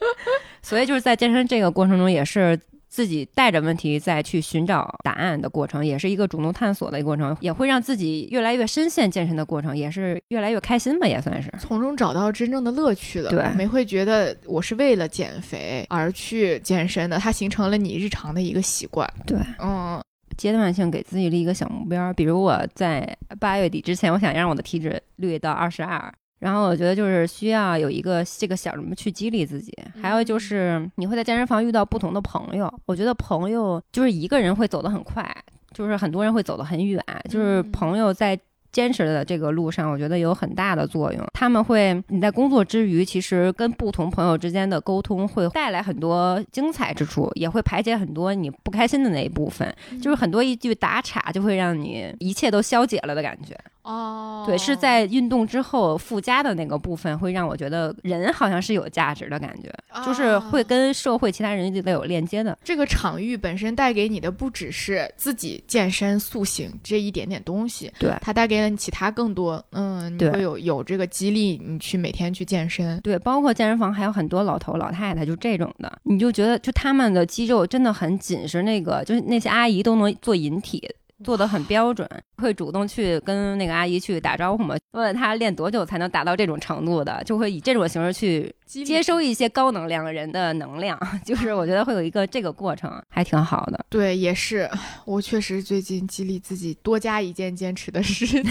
[0.62, 2.58] 所以就是在健身这个过程中，也是
[2.88, 11.50] 自己带着问题再去寻找答案的过程，也是一个主动探索的一个过程，也会让自己越来越深陷健身的过程，也是越来越开心吧，也算是。
[11.58, 19.08] 从中找到真正的乐趣了，对没会觉得我是为了减肥而去健身的，它形成了你日常的一个习惯。
[19.26, 20.02] 对，嗯，
[20.36, 26.12] 阶段性给自己立一个小目标，比如我在八月底之前，我想让我的体脂率到二十二。
[26.42, 32.72] 然后我觉得就是需要有一个这个小什么去激励自己，还有就是你会在健身房遇到不同的朋友。
[32.84, 35.24] 我觉得朋友就是一个人会走得很快，
[35.72, 37.00] 就是很多人会走得很远，
[37.30, 38.38] 就是朋友在。
[38.72, 41.22] 坚持的这个路上，我觉得有很大的作用。
[41.34, 49.70] 他们会你在工作之余，其实跟不同朋友之间的沟通会带来很多精彩之处，也会排解很多你不开心的那一部分。
[50.00, 53.54] 就是很多一句打岔，就会让你一切都消解了的感觉。
[53.82, 59.72] 哦，对，是在运动之后附加的那个部分，会让我觉得人好像是有价值的感觉，
[60.04, 62.56] 就是会跟社会其他人都有链接的。
[62.62, 73.00] 这个场域本身带给你的不只是自己健身塑形这一点点东西，对，它带给了你其他更多，嗯，你对会有有这个激励你去每天去健身。
[73.00, 80.88] 对，包括健身房还有很多老头老太太，就这种的，你就觉得就他们的肌肉真的很紧实，那个就是那些阿姨都能做引体。
[81.22, 84.76] 做的很标准，会主动去跟那个阿姨去打招呼嘛？
[84.92, 90.98] 问她练多久才能达到这种程度的，就会以这种形式去接收一些高能量人的能量。
[91.24, 93.84] 就是我觉得会有一个这个过程，还挺好的。
[93.88, 94.68] 对，也是，
[95.04, 98.44] 我确实最近激励自己多加一件坚持的事情。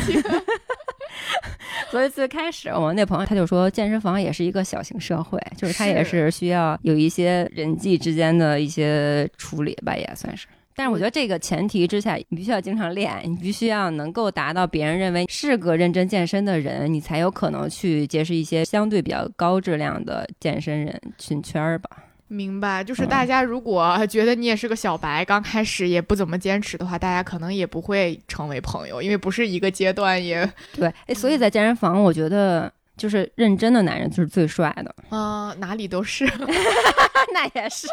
[1.90, 10.48] 所以最开始我那朋友他就说，健身房也是一个小型社会，就是他也是需要有一些人际之间的一些处理吧，也算是。
[10.82, 21.92] 但是我觉得这个前提之下，你必须要经常练，你必须要能够达到别人认为是个认真健身的人，你才有可能去结识一些相对比较高质量的健身人群圈儿吧。
[22.28, 34.96] 明白，就是嗯大家如果 觉得你也是个小白，刚开始也不怎么坚持的话，大家可能也不会成为朋友，因为不是一个阶段也，对，哎，所以在健身房，我觉得就是认真的男人就是最帅的。
[35.10, 36.24] 嗯、哪里都是。
[37.34, 37.88] 那也是，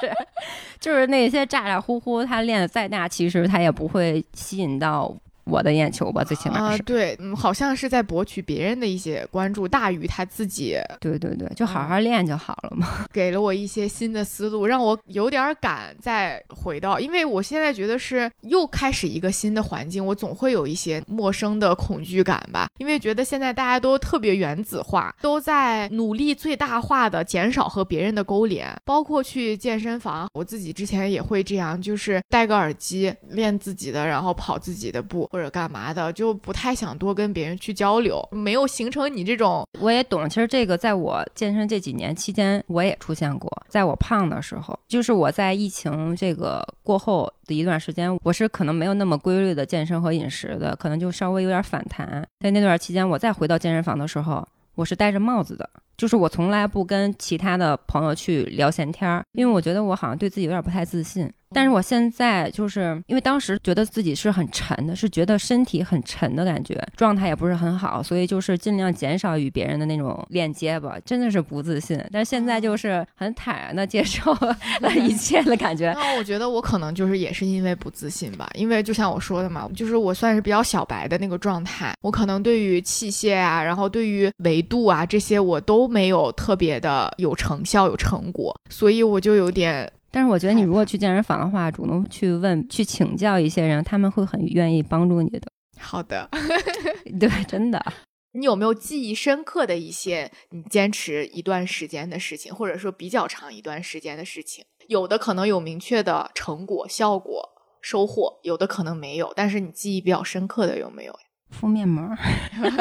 [0.78, 5.16] 就是那些咋咋呼呼，他练的再大，其实他也不会吸引到
[5.48, 6.82] 我的眼球吧，最起码啊、是。
[6.82, 13.06] 对，嗯，好像是在博取别人的一些关注，大于他自己对对对，就好好练就好了嘛。
[13.12, 43.48] 给了我一些新的思路，让我有点儿敢再回到，因为我现在觉得是又开始一个新的环境，我总会有一些陌生的恐惧感吧，因为觉得现在大家都特别原子化，都在努力最大化的减少和别人的勾连，包括去健身房，我自己之前也会这样，就是戴个耳机练自己的，然后跑自己的步或者干嘛的，就不太想多跟别人去交流，没有形成你这种我也懂，其实这个在我健身这几年期间，我也出现过。
[43.68, 52.26] 在我胖的时候，就是我在疫情这个过后的一段时间，我是可能没有那么规律的健身和饮食的，可能就稍微有点反弹。
[52.40, 61.30] 在那段期间，我再回到健身房的时候，我是戴着帽子的，就是我从来不跟其他的朋友去聊闲天儿，因为我觉得我好像对自己有点不太自信。
[61.50, 71.98] 但是我现在就是因为当时觉得自己是很沉的，是觉得身体很沉的感觉，状态也不是很好，所以就是尽量减少与别人的那种链接吧，真的是不自信。
[72.12, 74.54] 但是现在就是很坦然的接受了
[74.94, 75.90] 一切的感觉。
[75.94, 95.42] 那我觉得我可能就是也是因为不自信吧，因为就像我说的嘛，就是我算是比较小白的那个状态，我可能对于器械啊，然后对于维度啊这些我都没有特别的有成效、有成果，所以我就有点但是我觉得你如果去健身房的话，主动去问、去请教一些人，他们会很愿意帮助你的。
[95.78, 96.28] 好的。
[97.20, 97.84] 对，真的。
[98.32, 104.64] 你有没有记忆深刻的一些你坚持一段时间的事情，或者说比较长一段时间的事情？
[104.86, 107.42] 有的可能有明确的成果、效果、
[107.82, 111.18] 收获，有的可能没有，但是你记忆比较深刻的有没有？
[111.50, 112.06] 敷面膜，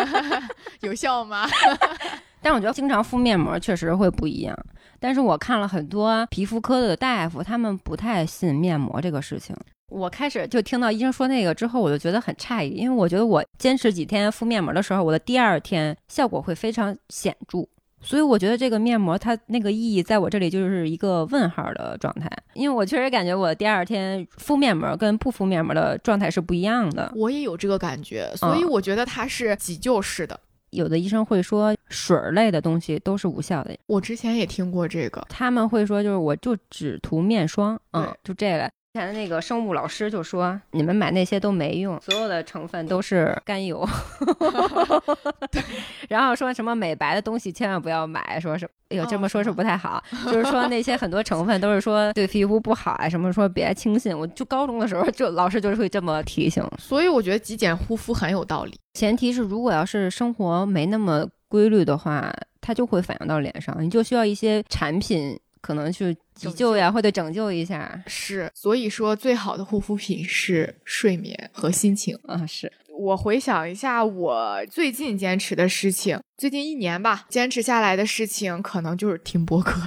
[0.81, 1.47] 有效吗？
[2.41, 4.57] 但我觉得经常敷面膜确实会不一样。
[4.99, 9.55] 但是我看了很多皮肤科的大夫，他们不太信面膜这个事情。
[9.89, 17.59] 我开始就听到医生说那个之后，我就觉得很诧异，因为我觉得我坚持几天敷面膜的时候，我的第二天效果会非常显著。
[17.99, 27.11] 所以我觉得这个面膜它那个意义在我这里就是一个问号的状态，因为我确实感觉我第二天敷面膜跟不敷面膜的状态是不一样的。
[27.15, 30.39] 我也有这个感觉，所以嗯我觉得它是急救式的。
[30.71, 38.71] 有的医生会说水儿类的东西都是无效的，我之前也听过这个，他们会说就是我就只涂面霜，嗯，就这个。
[38.97, 43.87] 以前那个生物老师就说，你们买那些都没用，所有的成分都是甘油。
[46.09, 54.17] 然后说什么美白的东西千万不要买，说是哎呦这么说是不太好，就是说那些很多成分都是说对皮肤不好啊，什么说别轻信。
[54.17, 58.73] 我就高中的时候就老师就是会这么提醒，所以我觉得极简护肤很有道理。
[58.95, 65.39] 前提是如果要是生活没那么规律的话，它就会反映到脸上，你就需要一些产品。
[65.59, 68.01] 可能是急救呀，或者拯救一下。
[68.07, 72.45] 是，所以说最好的护肤品是睡眠和心情啊。
[72.45, 79.81] 是我回想一下我最近坚持的事情，最近一年吧，坚持下来的事情可能就是听播客。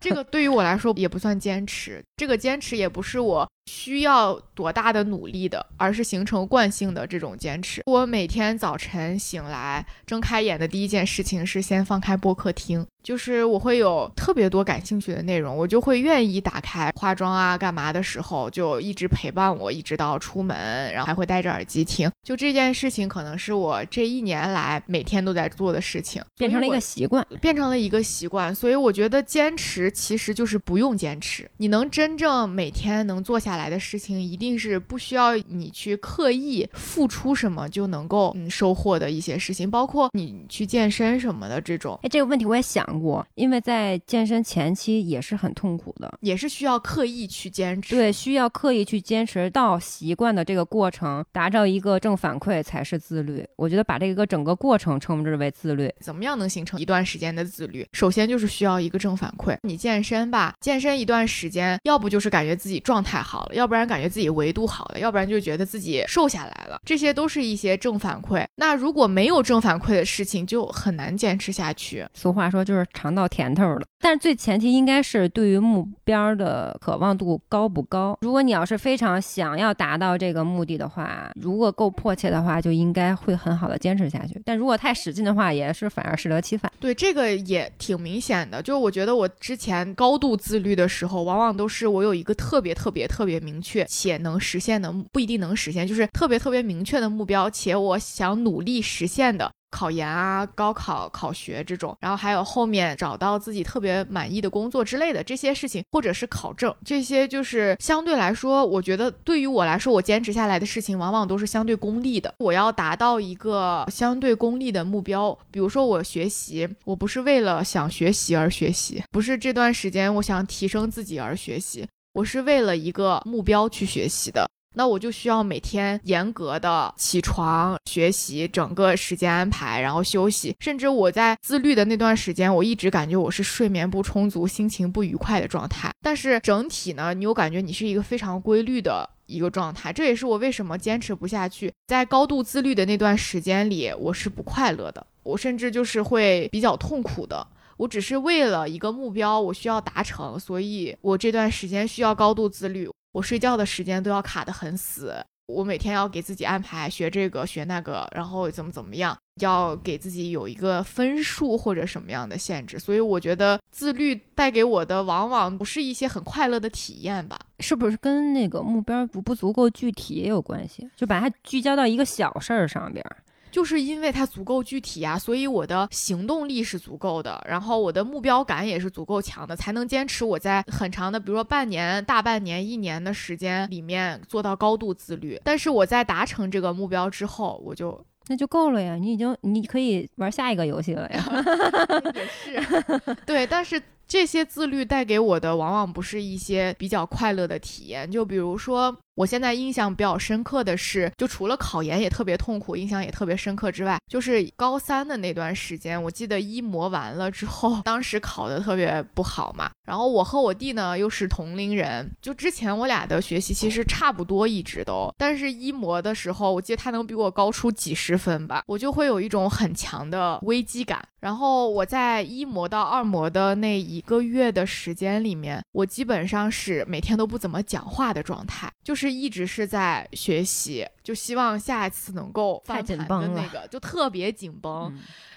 [0.00, 3.46] 这个对于我来说也不算坚持，这个坚持也不是我。
[3.68, 7.82] 需要多大的努力的，而是形成惯性的这种坚持。
[7.86, 22.10] 我每天早晨醒来，睁开眼的第一件事情是先放开播客听，就是我会有特别多感兴趣的内容，我就会愿意打开化妆啊、干嘛的时候就一直陪伴我，一直到出门，然后还会戴着耳机听。
[22.22, 28.54] 就这件事情，可能是我这一年来每天都在做的事情，变成了一个习惯，变成了一个习惯。
[28.54, 33.56] 所以我觉得坚持其实就是不用坚持，你能真正每天能做下。
[33.56, 41.98] 来的事情一定是不需要你去刻意付出什么就能够嗯收获的一些事情，包括你去健身什么的这种。
[42.02, 47.94] 哎，这个问题我也想过，因为在健身前期也是很痛苦的，也是需要刻意去坚持。
[47.94, 53.46] 对，需要刻意去坚持到习惯的这个过程，达到一个正反馈才是自律。
[53.56, 55.92] 我觉得把这个整个过程称之为自律。
[56.00, 57.86] 怎么样能形成一段时间的自律？
[57.92, 59.56] 首先就是需要一个正反馈。
[59.62, 63.54] 你健身吧，健身一段时间，要不就是感觉自己状态好了。
[63.54, 68.44] 要不然感觉自己维度好了，要不然就觉得自己瘦下来了，这些都是一些正反馈。
[68.56, 72.06] 那如果没有正反馈的事情，就很难坚持下去。
[72.14, 78.16] 俗话说就是尝到甜头了，但是最前提应该是对于目标的渴望度高不高。
[78.20, 84.40] 如果你要是非常想要达到这个目的的话，如果够迫切的话，就应该会很好的坚持下去。
[84.44, 86.70] 但如果太使劲的话，也是反而适得其反。
[86.78, 88.62] 对，这个也挺明显的。
[88.62, 93.84] 就是我觉得我之前高度自律的时候，往往都是我有一个特别特别特别明确。
[93.86, 112.32] 且能实现的不一定能实现，就是特别特别明确的目标，且我想努力实现的考研啊、高考、考学这种，然后还有后面找到自己特别满意的工作之类的这些事情，或者是考证，这些就是相对来说，我觉得对于我来说，我坚持下来的事情往往都是相对功利的。
[112.38, 121.86] 我要达到一个相对功利的目标，比如说我学习，我不是为了想学习而学习，不是这段时间我想提升自己而学习。
[122.12, 124.48] 我是为了一个目标去学习的，
[124.78, 130.54] 那我就需要每天严格的起床学习，整个时间安排，然后休息。
[130.60, 135.90] 甚至我在自律的那段时间，我一直感觉我是睡眠不充足、心情不愉快的状态。
[136.02, 139.90] 但是整体呢，你又感觉你是一个非常规律的一个状态。
[139.90, 141.72] 这也是我为什么坚持不下去。
[141.86, 147.46] 在高度自律的那段时间里，我是不快乐的，我甚至就是会比较痛苦的。
[147.78, 152.90] 我只是为了一个目标，我需要达成，所以我这段时间需要高度自律。
[153.16, 162.78] 我睡觉的时间都要卡得很死，我每天要给自己安排学这个学那个，然后怎么怎么样，要给自己有一个分数或者什么样的限制。
[162.78, 167.40] 所以我觉得自律带给我的往往不是一些很快乐的体验吧？
[167.60, 170.86] 是不是跟那个目标不不足够具体也有关系？
[170.94, 173.16] 就把它聚焦到一个小事儿上边儿。
[173.56, 185.40] 就是因为它足够具体啊，所以我的行动力是足够的，然后我的目标感也是足够强的，才能坚持我在很长的，比如说半年、大半年、一年的时间里面做到高度自律。
[185.42, 191.24] 但是我在达成这个目标之后，我就那就够了呀，你已经你可以玩下一个游戏了呀。
[192.14, 193.82] 也是，对，但是。
[194.08, 198.08] 这些自律带给我的，往往不是一些比较快乐的体验。
[198.08, 209.70] 就比如说，我现在印象比较深刻的是，就除了考研也特别痛苦，印象也特别深刻之外，就是高三的那段时间，我记得一模完了之后， 当时考的特别不好嘛。
[209.86, 215.10] 然后我和我弟呢又是同龄人，就之前我俩的学习其实差不多，一直都。
[215.16, 221.02] 但是一模的时候，我记得他能比我高出几十分吧，我就会有一种很强的危机感。
[221.20, 234.92] 然后我在一模到二模的那一个月的时间里面，我基本上是每天都不怎么讲话的状态，就是一直是在学习，就希望下一次能够翻盘的那个，就特别紧绷。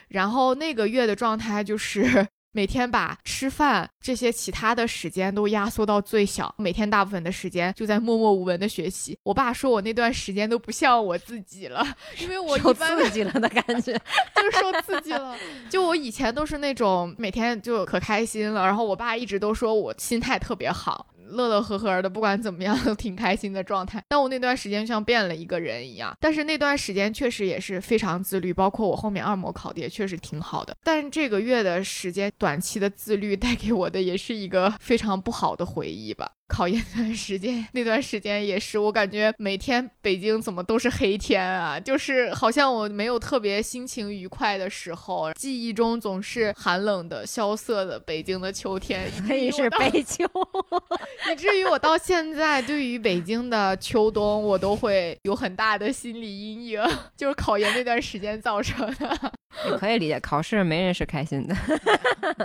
[0.07, 2.27] 然后那个月的状态就是。
[2.51, 9.15] 每天把吃饭这些其他的时间都压缩到最小，每天大部分的时间就在默默无闻的学习。
[9.21, 11.85] 我爸说我那段时间都不像我自己了，
[12.19, 13.93] 因为我受刺激了的感觉，
[14.35, 15.37] 就是受刺激了。
[15.69, 21.05] 就我以前都是那种每天就可开心了，然后我爸一直都说我心态特别好。
[21.29, 24.03] 乐乐呵呵的，不管怎么样都挺开心的状态。
[24.07, 30.75] 但我那段时间像变了一个人一样，但是那段时间确实也是非常自律，包括我后面二模考的也确实挺好的。
[30.83, 36.31] 但这个月的时间，短期的自律带给我的也是一个非常不好的回忆吧。
[36.49, 50.25] 考研那段时间，那段时间也是 我感觉每天北京怎么都是黑天啊，就是好像我没有特别心情愉快的时候，记忆中总是寒冷的、萧瑟的北京的秋天， 可以是悲秋，
[51.31, 56.81] 以至于我到现在对于北京的秋冬，我都会有很大的心理阴影，
[57.15, 59.33] 就是考研那段时间造成的。
[59.77, 61.55] 可以理解，考试没人是开心的，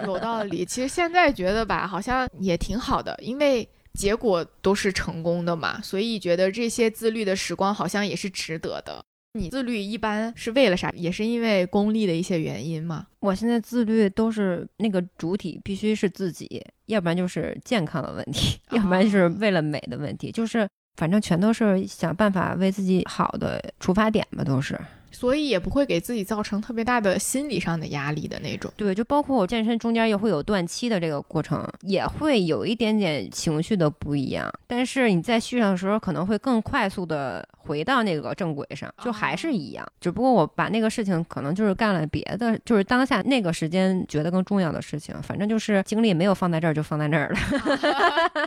[0.07, 0.65] 有道理。
[0.65, 3.67] 其实现在觉得吧，好像也挺好的，因为。
[3.99, 9.05] 结果都是成功的嘛，所以觉得这些自律的时光好像也是值得的。
[9.37, 10.91] 你自律一般是为了啥？
[10.95, 13.07] 也是因为功利的一些原因吗？
[13.19, 24.79] 我现在自律都是那个主体必须是自己，要不然就是健康的问题， 要不然就是为了美的问题，就是反正全都是想办法为自己好的出发点吧，都是。
[25.15, 28.71] 所以也不会给自己造成特别大的心理上的压力的那种。
[28.77, 34.53] 对，就包括我健身中间也会有断期的这个过程，也会有一点点情绪的不一样。
[34.67, 39.87] 但是你在续上的时候，可能会更快速的回到那个正轨上，就还是一样。
[40.01, 45.15] 只不过我把那个事情可能就是干了别的，就是当下那个时间觉得更重要的事情。
[45.23, 47.39] 反正就是精力没有放在这儿，就放在那儿了。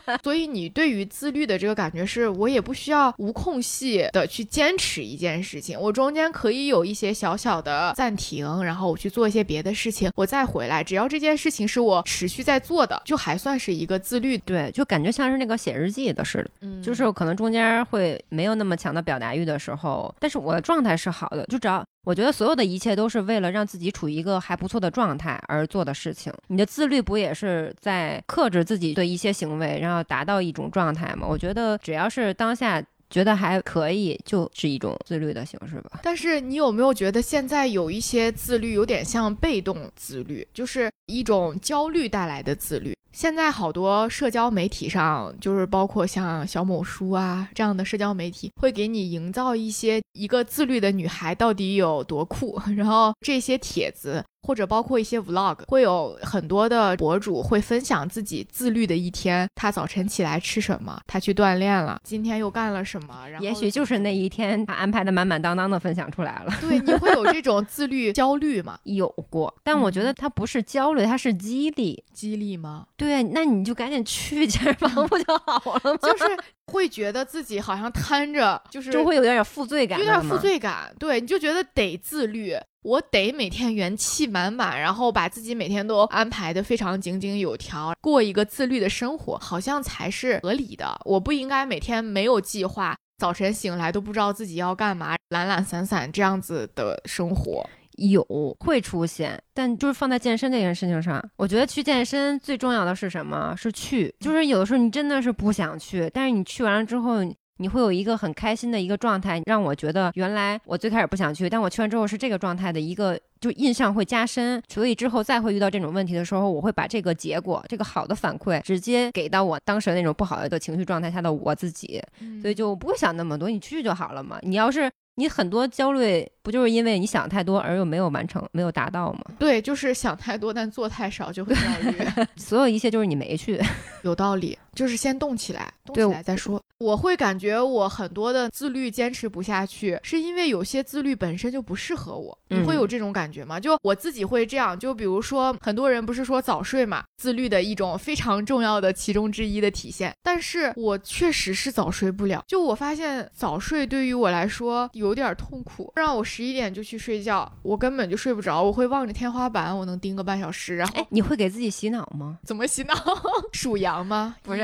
[0.23, 6.67] 所以你对于自律的这个感觉是，我也不需要无空隙的去坚持一件事情，我中间可以。
[6.67, 10.83] 有一些小小的暂停，然后我去做一些别的事情，我再回来。
[10.83, 14.37] 只要这件事情是我持续在做的，就还算是一个自律。
[14.39, 16.49] 对，就感觉像是那个写日记的似的。
[16.61, 21.45] 嗯，就是可能中间会没有那么强的表达欲的时候，但是我的状态是好的。
[21.45, 26.33] 就只要我觉得所有的一切都是为了让自己处于一个还不错的状态而做的事情。
[26.47, 31.25] 你的自律不也是在克制自己的一些行为，然后达到一种状态吗？
[31.25, 32.83] 我觉得只要是当下。
[33.09, 35.99] 觉得还可以，就是一种自律的形式吧。
[36.03, 42.95] 但是你有没有觉得现在有一些自律有点像被动自律，就是一种焦虑带来的自律？
[43.13, 54.23] 现在好多社交媒体上，就是包括像小某书啊这样的社交媒体，会给你营造一些一个自律的女孩到底有多酷， 然后这些帖子。
[54.47, 59.45] 或者包括一些 vlog，会有很多的博主会分享自己自律的一天。
[59.53, 60.97] 他早晨起来吃什么？
[61.05, 61.99] 他去锻炼了。
[62.01, 63.27] 今天又干了什么？
[63.29, 66.53] 然后也许就是那一天，他安排的满满当当的分享出来了。
[66.61, 68.79] 对，你会有这种自律 焦虑吗？
[68.83, 72.01] 有过，但我觉得他不是焦虑，他是激励。
[72.13, 72.85] 激励吗？
[72.95, 75.97] 对，那你就赶紧去健身房不就好了吗？
[76.01, 76.23] 就是
[76.71, 80.93] 会觉得自己好像摊着，就是就会有点点负罪感，有点负罪感。
[80.99, 82.55] 对，你就觉得得自律。
[82.83, 90.97] 我得每天元气满满，然后把自己每天都安排的非常井井有条，过一个自律的生活，好像才是合理的。
[91.03, 97.69] 我不应该每天没有计划，早晨醒来都不知道自己要干嘛，懒懒散散这样子的生活。
[97.97, 98.25] 有
[98.59, 103.53] 会出现，但就是放在健身这件事情上，我觉得去健身最重要的是什么？
[103.57, 104.13] 是去。
[104.19, 107.19] 就是有的时候你真的是不想去，但是你去完了之后。
[107.59, 114.61] 你会有一个很开心的一个状态，让我觉得原来我最开始不想去，但我去完之后是这个状态的一个，就印象会加深。
[114.69, 121.99] 所以之后再会遇到这种问题的时候，我会把这个结果，这个好的反馈直接给到我当时那种不好的情绪状态下的我自己，
[122.43, 124.37] 所以就不会想那么多，你去就好了嘛。
[124.43, 124.87] 你要是。
[125.19, 129.19] 你很多焦虑不就是因为你想太多而又没有完成、没有达到吗？
[129.37, 131.97] 对，就是想太多但做太少就会焦虑。
[132.37, 133.61] 所有一切就是你没去，
[134.03, 134.57] 有道理。
[134.73, 136.61] 就是先动起来，动起来再说。
[136.77, 142.37] 我会感觉我很多的自律坚持不下去，是因为有些自律本身就不适合我。
[142.49, 143.59] 你会有这种感觉吗？
[143.59, 144.77] 就我自己会这样。
[144.77, 150.13] 就比如说，很多人不是说早睡嘛，自律的一种非常重要的其中之一的体现。
[150.21, 152.43] 但是我确实是早睡不了。
[152.47, 158.61] 就我发现早睡对于我来说有点痛苦，让我十一点就去睡觉，我根本就睡不着。
[158.61, 160.77] 我会望着天花板，我能盯个半小时。
[160.77, 162.37] 然后，你会给自己洗脑吗？
[162.43, 162.93] 怎么洗脑？
[163.53, 164.35] 数羊吗？
[164.43, 164.61] 不是。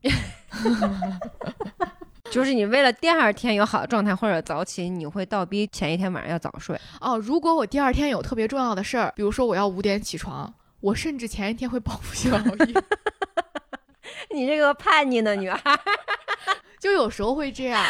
[2.30, 7.18] 就是你为了第二天有好的状态或者早起，你会倒逼前一天晚上要早睡哦。
[7.18, 10.50] 如果我第二天有特别重要的事儿，比如说我要五点起床，
[10.80, 12.74] 我甚至前一天会报复性熬夜。
[14.32, 15.78] 你这个叛逆的女孩，
[16.80, 17.84] 就有时候会这样。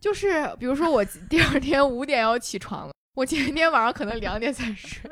[0.00, 5.10] 就是比如说我 第二天五点要起床了，我前天晚上可能两点才睡。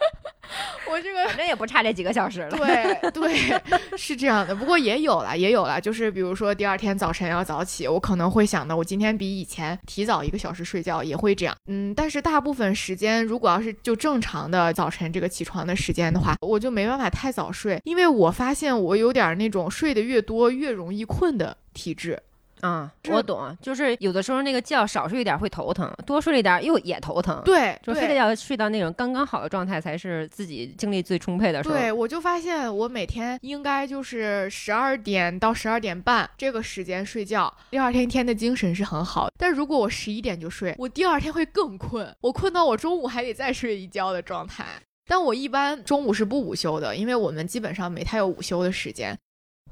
[0.90, 2.50] 我这个反正也不差这几个小时了。
[2.56, 3.60] 对对，
[3.96, 4.54] 是这样的。
[4.54, 11.54] 不过也有了，也有了，就是比如说第二天早晨要早起，我可能会想的，我今天比以前提早一个小时睡觉，也会这样。
[11.66, 22.20] 嗯，但是大部分时间，如果要是就正常的早晨这个起床的时间的话，我就没办法太早睡，因为我发现我有点那种睡得越多越容易困的体质。
[22.60, 31.74] 啊、是我懂，就是有的时候那个觉少睡一点会头疼，多睡一点又也头疼。，对，就非得要睡到那种刚刚好的状态，才是自己精力最充沛的时候。
[31.74, 39.32] 对，我就发现我每天应该就是十二点到十二点半这个时间睡觉，第二天一天的精神是很好的。
[39.38, 44.64] 但如果我十一点就睡，我第二天会更困，我困到我中午还得再睡一觉的状态。
[45.06, 49.18] 但我一般中午是不午休的，因为我们基本上没太有午休的时间。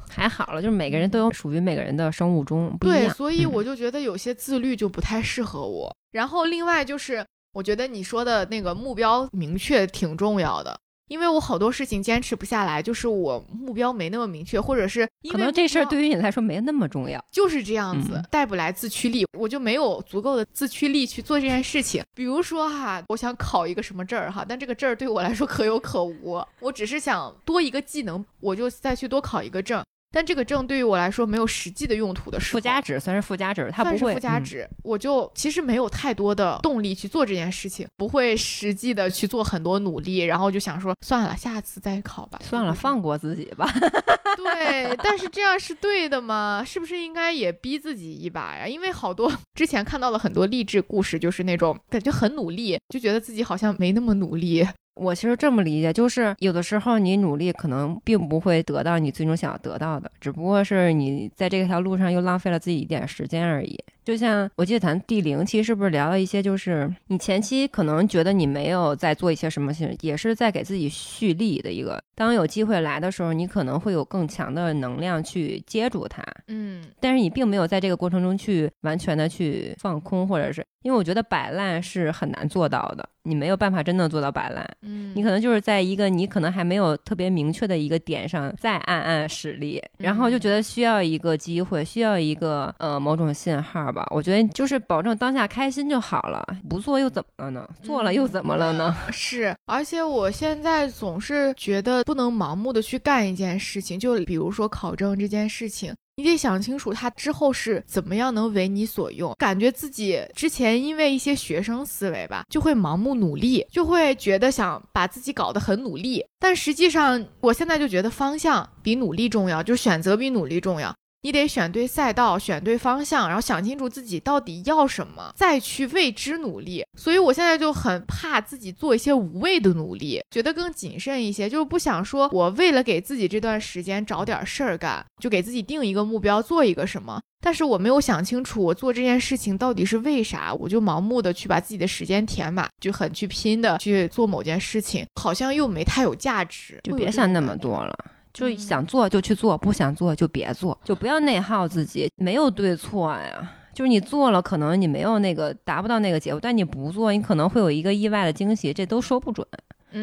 [0.09, 5.95] 还好了，就是每个人都有属于每个人的生物钟不一对，所以嗯我就觉得有些自律就不太适合我。
[6.13, 10.79] 然后另外就是，我觉得你说的那个目标明确挺重要的。
[11.09, 17.19] 因为我好多事情坚持不下来，就是我目标没那么明确，或者是因为可能这事儿对于你来说没那么重要。
[17.33, 22.05] 就是这样子嗯，带不来自驱力，我就没有足够的自驱力去做这件事情。
[22.15, 29.83] 比如说哈，我想考一个什么证儿哈，但这个证儿对我来说可有可无，我只是想多一个技能，我就再去多考一个证。
[30.11, 42.41] 但这个证对于我来说没有实际的用途的时候，附加值算是附加值，它不会算是附加嗯值，我就其实没有太多的动力去做这件事情，不会实际的去做很多努力，然后就想说算了，下次再考吧。
[42.43, 43.69] 算了，放过自己吧。
[44.37, 46.63] 对，但是这样是对的吗？
[46.65, 48.67] 是不是应该也逼自己一把呀？
[48.67, 54.67] 因为好多之前看到了很多励志故事，就是那种感觉很努力，就觉得自己好像没那么努力。
[54.99, 63.79] 我其实这么理解，就是有的时候你努力可能并不会得到你最终想要得到的，只不过是你在这条路上又浪费了自己一点时间而已。
[64.09, 72.03] 就像我记得咱第零期是不是聊了一些，就是你前期可能觉得你没有在做一些什么事，也是在给自己蓄力的一个。
[72.15, 76.25] 当有机会来的时候，你可能会有更强的能量去接住它。
[76.47, 84.69] 嗯，但是你并没有在这个过程中去完全的去放空，或者是因为我觉得摆烂是很难做到的，你没有办法真的做到摆烂。
[84.83, 93.98] 嗯你可能就是在一个你可能还没有特别明确的一个点上再暗暗使力，然后就觉得需要一个机会，需要一个呃某种信号吧。
[94.11, 97.69] 我觉得就是保证当下开心就好了，不做又怎么了呢？
[97.83, 98.97] 做了又怎么了呢？
[99.13, 105.95] 是，而且我现在总是觉得不能盲目的去干一件事情，就比如说考证这件事情。
[106.17, 109.33] 你得想清楚，它之后是怎么样能为你所用。
[109.39, 116.25] 感觉自己之前因为一些学生思维吧，就会盲目努力，就会觉得想把自己搞得很努力。
[116.41, 120.93] 但实际上，我现在就觉得方向比努力重要，就选择比努力重要。
[121.23, 126.85] 你得选对赛道，选对方向，然后想清楚自己到底要什么，再去为之努力。
[126.97, 137.21] 所以我现在就很怕自己做一些无谓的努力，觉得更谨慎一些，就是不想说我为了给自己这段时间找点事儿干，就给自己定一个目标，做一个什么。
[137.41, 147.97] 但是我没有想清楚，我做这件事情到底是为啥，我就盲目的去把自己的时间填满，就很去拼的去做某件事情，好像又没太有价值，就别想那么多了。
[148.39, 153.53] 就嗯想做就去做，不想做就别做，就不要内耗自己，没有对错呀。
[153.75, 159.47] 就是你做了，可能你没有那个达不到那个结果，但你不做，你可能会有一个意外的惊喜，这都说不准。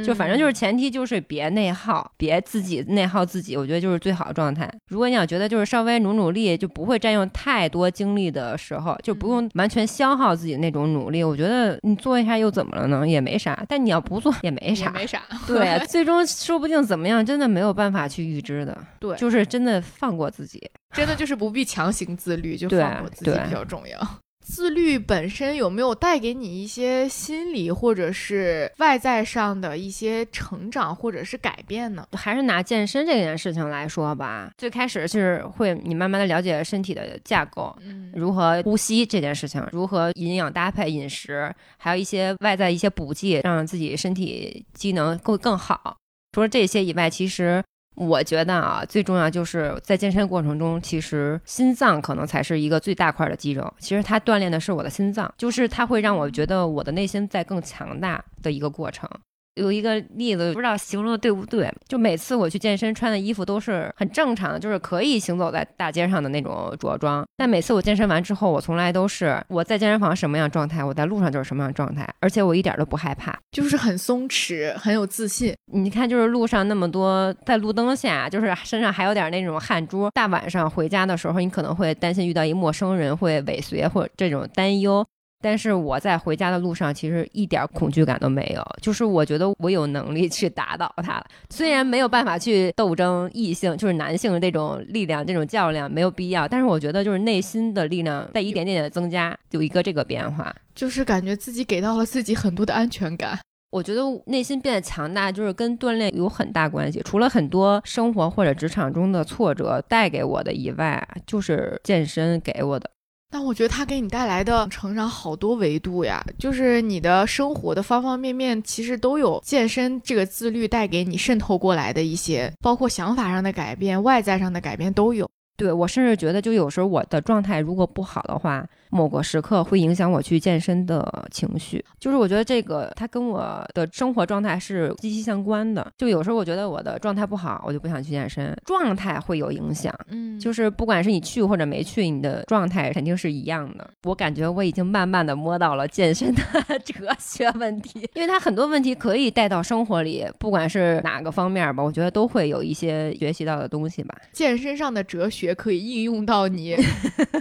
[0.05, 4.71] 就反正就是前提就是别内耗，别自己内耗自己，我觉得就是最好的状态。
[4.88, 11.23] 如果你要觉得就是稍微努努力，就不会占用太多精力的时候，就不用完全消耗自己那种努力。
[11.23, 13.07] 我觉得你做一下又怎么了呢？
[13.07, 13.63] 也没啥。
[13.67, 14.91] 但你要不做也没啥。
[14.91, 18.77] 没啥，对， 最终说不定怎么样，真的没有办法去预知的。
[18.99, 20.61] 对就是真的放过自己。
[20.93, 23.99] 真的就是不必强行自律，就放过自己比较重要。
[24.46, 32.08] 自律本身有没有带给你一些心理或者是外在上的一些成长或者是改变呢？
[32.14, 45.98] 还是拿健身这件事情来说吧，最开始是会你慢慢的了解身体的架构，嗯如何呼吸这件事情，如何营养搭配饮食，还有一些外在一些补剂，让自己身体机能更更好。
[46.32, 47.64] 除了这些以外，其实
[47.96, 53.74] 我觉得啊，最重要就是在健身过程中，其实心脏可能才是一个最大块的肌肉。
[53.80, 59.10] 其实它锻炼的是我的心脏，就是它会让我觉得我的内心在更强大的一个过程。
[59.56, 61.72] 有一个例子，不知道形容的对不对？
[61.88, 67.26] 就每次我去健身，穿的衣服都是很正常的，就是可以行走在大街上的那种着装。
[67.38, 73.38] 但每次我健身完之后，我从来都是我在健身房什么样状态，我在路上就是什么样状态，而且我一点都不害怕。
[73.51, 75.56] 就是很松弛，很有自信。
[75.72, 80.10] 你看，就是路上那么多，在路灯下，就是身上还有点那种汗珠。
[80.14, 85.06] 大晚上回家的时候，你可能会担心遇到一陌生人会尾随或者这种担忧。
[85.41, 91.25] 但是我在回家的路上，其实一点恐惧感都没有，就是我觉得我有能力去打倒他了。
[91.49, 100.55] 虽然没有办法去斗争异性，就是男性的这种力量、这种较量没有必要，但是我觉得就是内心的力量在一点点的增加，有一个这个变化。
[100.73, 103.39] 就是感觉自己给到了自己很多的安全感。
[103.71, 107.01] 我觉得内心变得强大，就是跟锻炼有很大关系。
[107.03, 112.89] 除了很多生活或者职场中的挫折带给我的以外，就是健身给我的。
[113.38, 125.29] 但我觉得它给你带来的成长好多维度呀，就是你的生活的方方面面，其实都有健身这个自律带给你渗透过来的一些，包括想法上的改变、外在上的改变都有。
[125.58, 131.84] 对我甚至觉得，就有时候我的状态如果不好的话，某个时刻会影响我去健身的情绪。
[131.99, 135.86] 就是我觉得这个它跟我的生活状态是息息相关的。
[135.97, 139.93] 就有时候我觉得我的状态不好，我就不想去健身，状态会有影响。
[140.10, 143.89] 嗯，就是不管是你去或者没去，你的状态肯定是一样的。
[144.03, 146.41] 我感觉我已经慢慢的摸到了健身的
[146.84, 154.16] 哲学问题，因为它很多问题可以带到生活里，不管是哪个方面吧，我觉得都会有一些学习到的东西吧。
[154.32, 156.76] 健身上的哲学可以应用到你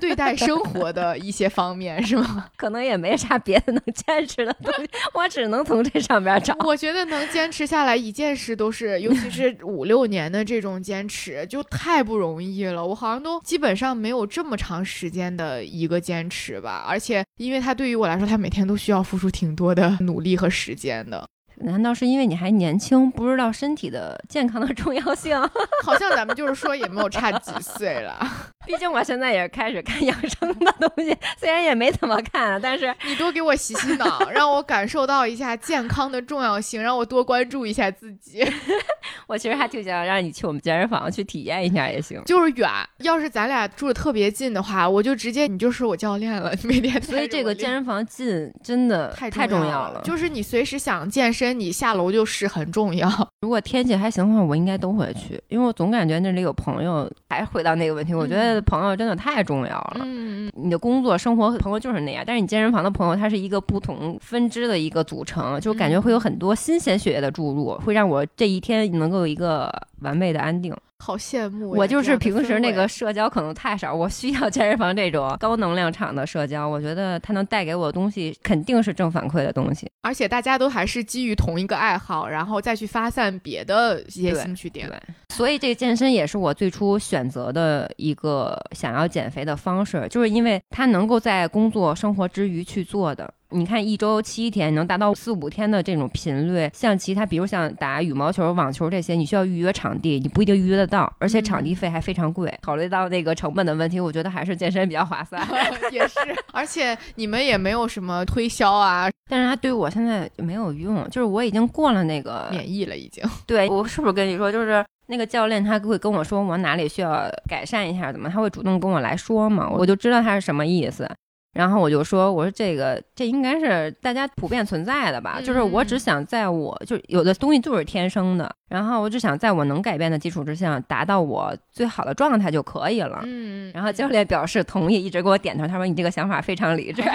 [0.00, 2.46] 对待生活的一些方面，是吗？
[2.56, 6.54] 可能也没啥别的能坚持的东西，我只能从这上面找。
[6.66, 12.84] 我觉得能坚持下来一件事都是，尤其是 五六年的这种坚持，就太不容易了。
[12.84, 21.26] 我好像都基本上没有这么长时间的一个坚持吧，而且因为它对于我来说，它每天都需要付出挺多的努力和时间的。
[21.56, 25.40] 难道是因为你还年轻，不知道身体的健康的重要性？
[25.84, 28.18] 好像咱们就是说也没有差几岁了。
[28.66, 38.44] 毕竟我现在也开始看养生的东西，虽然也没怎么看，但是你多给我洗洗脑，让我感受到一下健康的重要性，让我多关注一下自己。
[39.26, 42.22] 我其实还挺想让你去我们健身房去体验一下也行。
[42.24, 47.00] 就是远，要是咱俩住的特别近的话，我就直接你就是我教练了，每天。
[47.02, 53.08] 所以这个健身房近真的太太重要了，就是你随时想健身，你下楼就是很重要。
[53.40, 57.10] 如果天气还行的话，我应该都会去，因为我总感觉那里有朋友。
[57.28, 60.00] 还回到那个问题，我觉得朋友真的太重要了。
[60.04, 70.74] 嗯，你的工作生活朋友就是那样，但是你健身房的朋友，他是一个不同分支的一个组成，就感觉会有很多新鲜血液的注入，会让我这一天能够有一个完美的安定。
[71.04, 76.66] 好羡慕我就是平时那个社交可能太少，我需要健身房这种高能量场的社交。
[76.66, 84.88] 我觉得它能带给我的东西肯定是正反馈的东西，而且大家都还是基于同一个爱好，然后再去发散别的一些兴趣点。
[84.88, 84.98] 对，
[85.34, 93.30] 所以这个健身也是我最初选择的一个想要减肥的方式，就是因为它能够在工作生活之余去做的。
[93.50, 102.52] 你看，一周七天能达到四五天的这种频率，像其他，比如像打羽毛球、网球这些，你需要预约场地，你不一定预约得到，而且场地费还非常贵。
[102.60, 105.46] 考虑到那个成本的问题，我觉得还是健身比较划算。
[105.92, 106.18] 也是，
[106.52, 113.22] 而且你们也没有什么推销啊，但是它对我现在没有用，就是我已经过了那个免疫了，已经。
[113.46, 121.08] 对我是不是跟你说，就是那个教练他会跟我说我哪里需要改善一下，怎么他会主动跟我来说嘛，我就知道他是什么意思。
[121.54, 133.20] 然后我就说，我说这个这应该是大家普遍存在的吧，就是我只想在我就有的东西就是天生的，然后我只想在我能改变的基础之上，达到我最好的状态就可以了。
[133.24, 137.02] 嗯，然后教练表示同意，一直给我点头，他说你这个想法非常理智。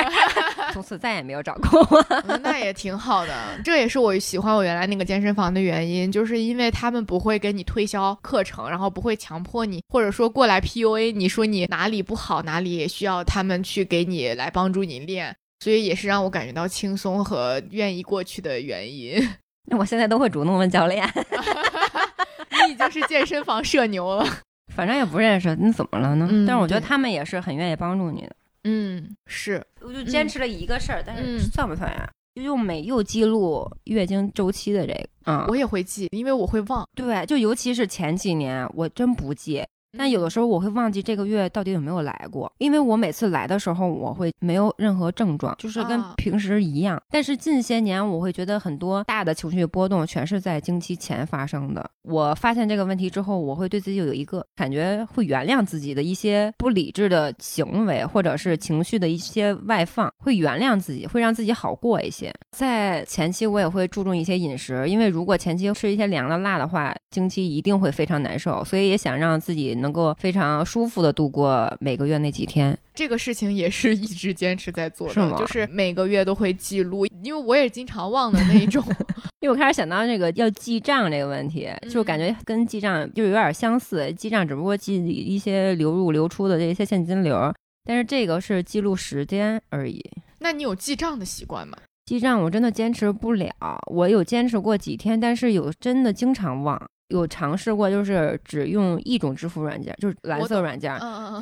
[0.71, 3.33] 从此再也没有找过我，那也挺好的。
[3.63, 19.27] 这也是我喜欢我原来那个健身房的原因，就是因为他们不会给你推销课程，然后不会强迫你，或者说过来 PUA 你说你哪里不好，哪里也需要他们去给你来帮助你练，所以也是让我感觉到轻松和愿意过去的原因。
[19.65, 21.07] 那 我现在都会主动问教练，
[22.67, 24.25] 你已经是健身房社牛了。
[24.75, 26.27] 反正也不认识，你怎么了呢？
[26.47, 28.35] 但是我觉得他们也是很愿意帮助你的。
[28.63, 32.09] 嗯，是，我就坚持了一个事儿，但是算不算呀？
[32.35, 36.87] 就用每又记录月经周期的这个，嗯，我也会记，因为我会忘。
[36.95, 39.65] 对，就尤其是前几年，我真不记。
[39.97, 47.01] 但有的时候我会忘记这个月到底有没有来过，因为我每次来的时候我会没有任何症状，就是跟平时一样。
[47.09, 51.89] 但是近些年我会觉得很多大的情绪波动全是在经期前发生的。
[52.03, 62.33] 我发现这个问题之后，我会对自己有一个感觉，会原谅自己的一些不理智的行为或者是情绪的一些外放，会原谅自己，会让自己好过一些。
[62.51, 69.78] 在前期我也会注重一些饮食，因为如果前期吃一些凉的辣的话，经期一定会非常难受，所以也想让自己。
[69.79, 78.83] 能够非常舒服的度过每个月那几天，这个事情也是一直坚持在做的，就是每个月都会记录，因为我也经常忘的那种。
[79.41, 87.53] 因为我开始想到这个要记账这个问题，就感觉跟记账就有点相似，记账只不过记一些流入流出的这些现金流，
[87.85, 90.03] 但是这个是记录时间而已。
[90.39, 91.77] 那你有记账的习惯吗？
[92.05, 93.53] 记账我真的坚持不了，
[93.89, 96.89] 我有坚持过几天，但是有真的经常忘。
[97.09, 100.97] 有尝试过，就是只用一种支付软件，就是蓝色软件，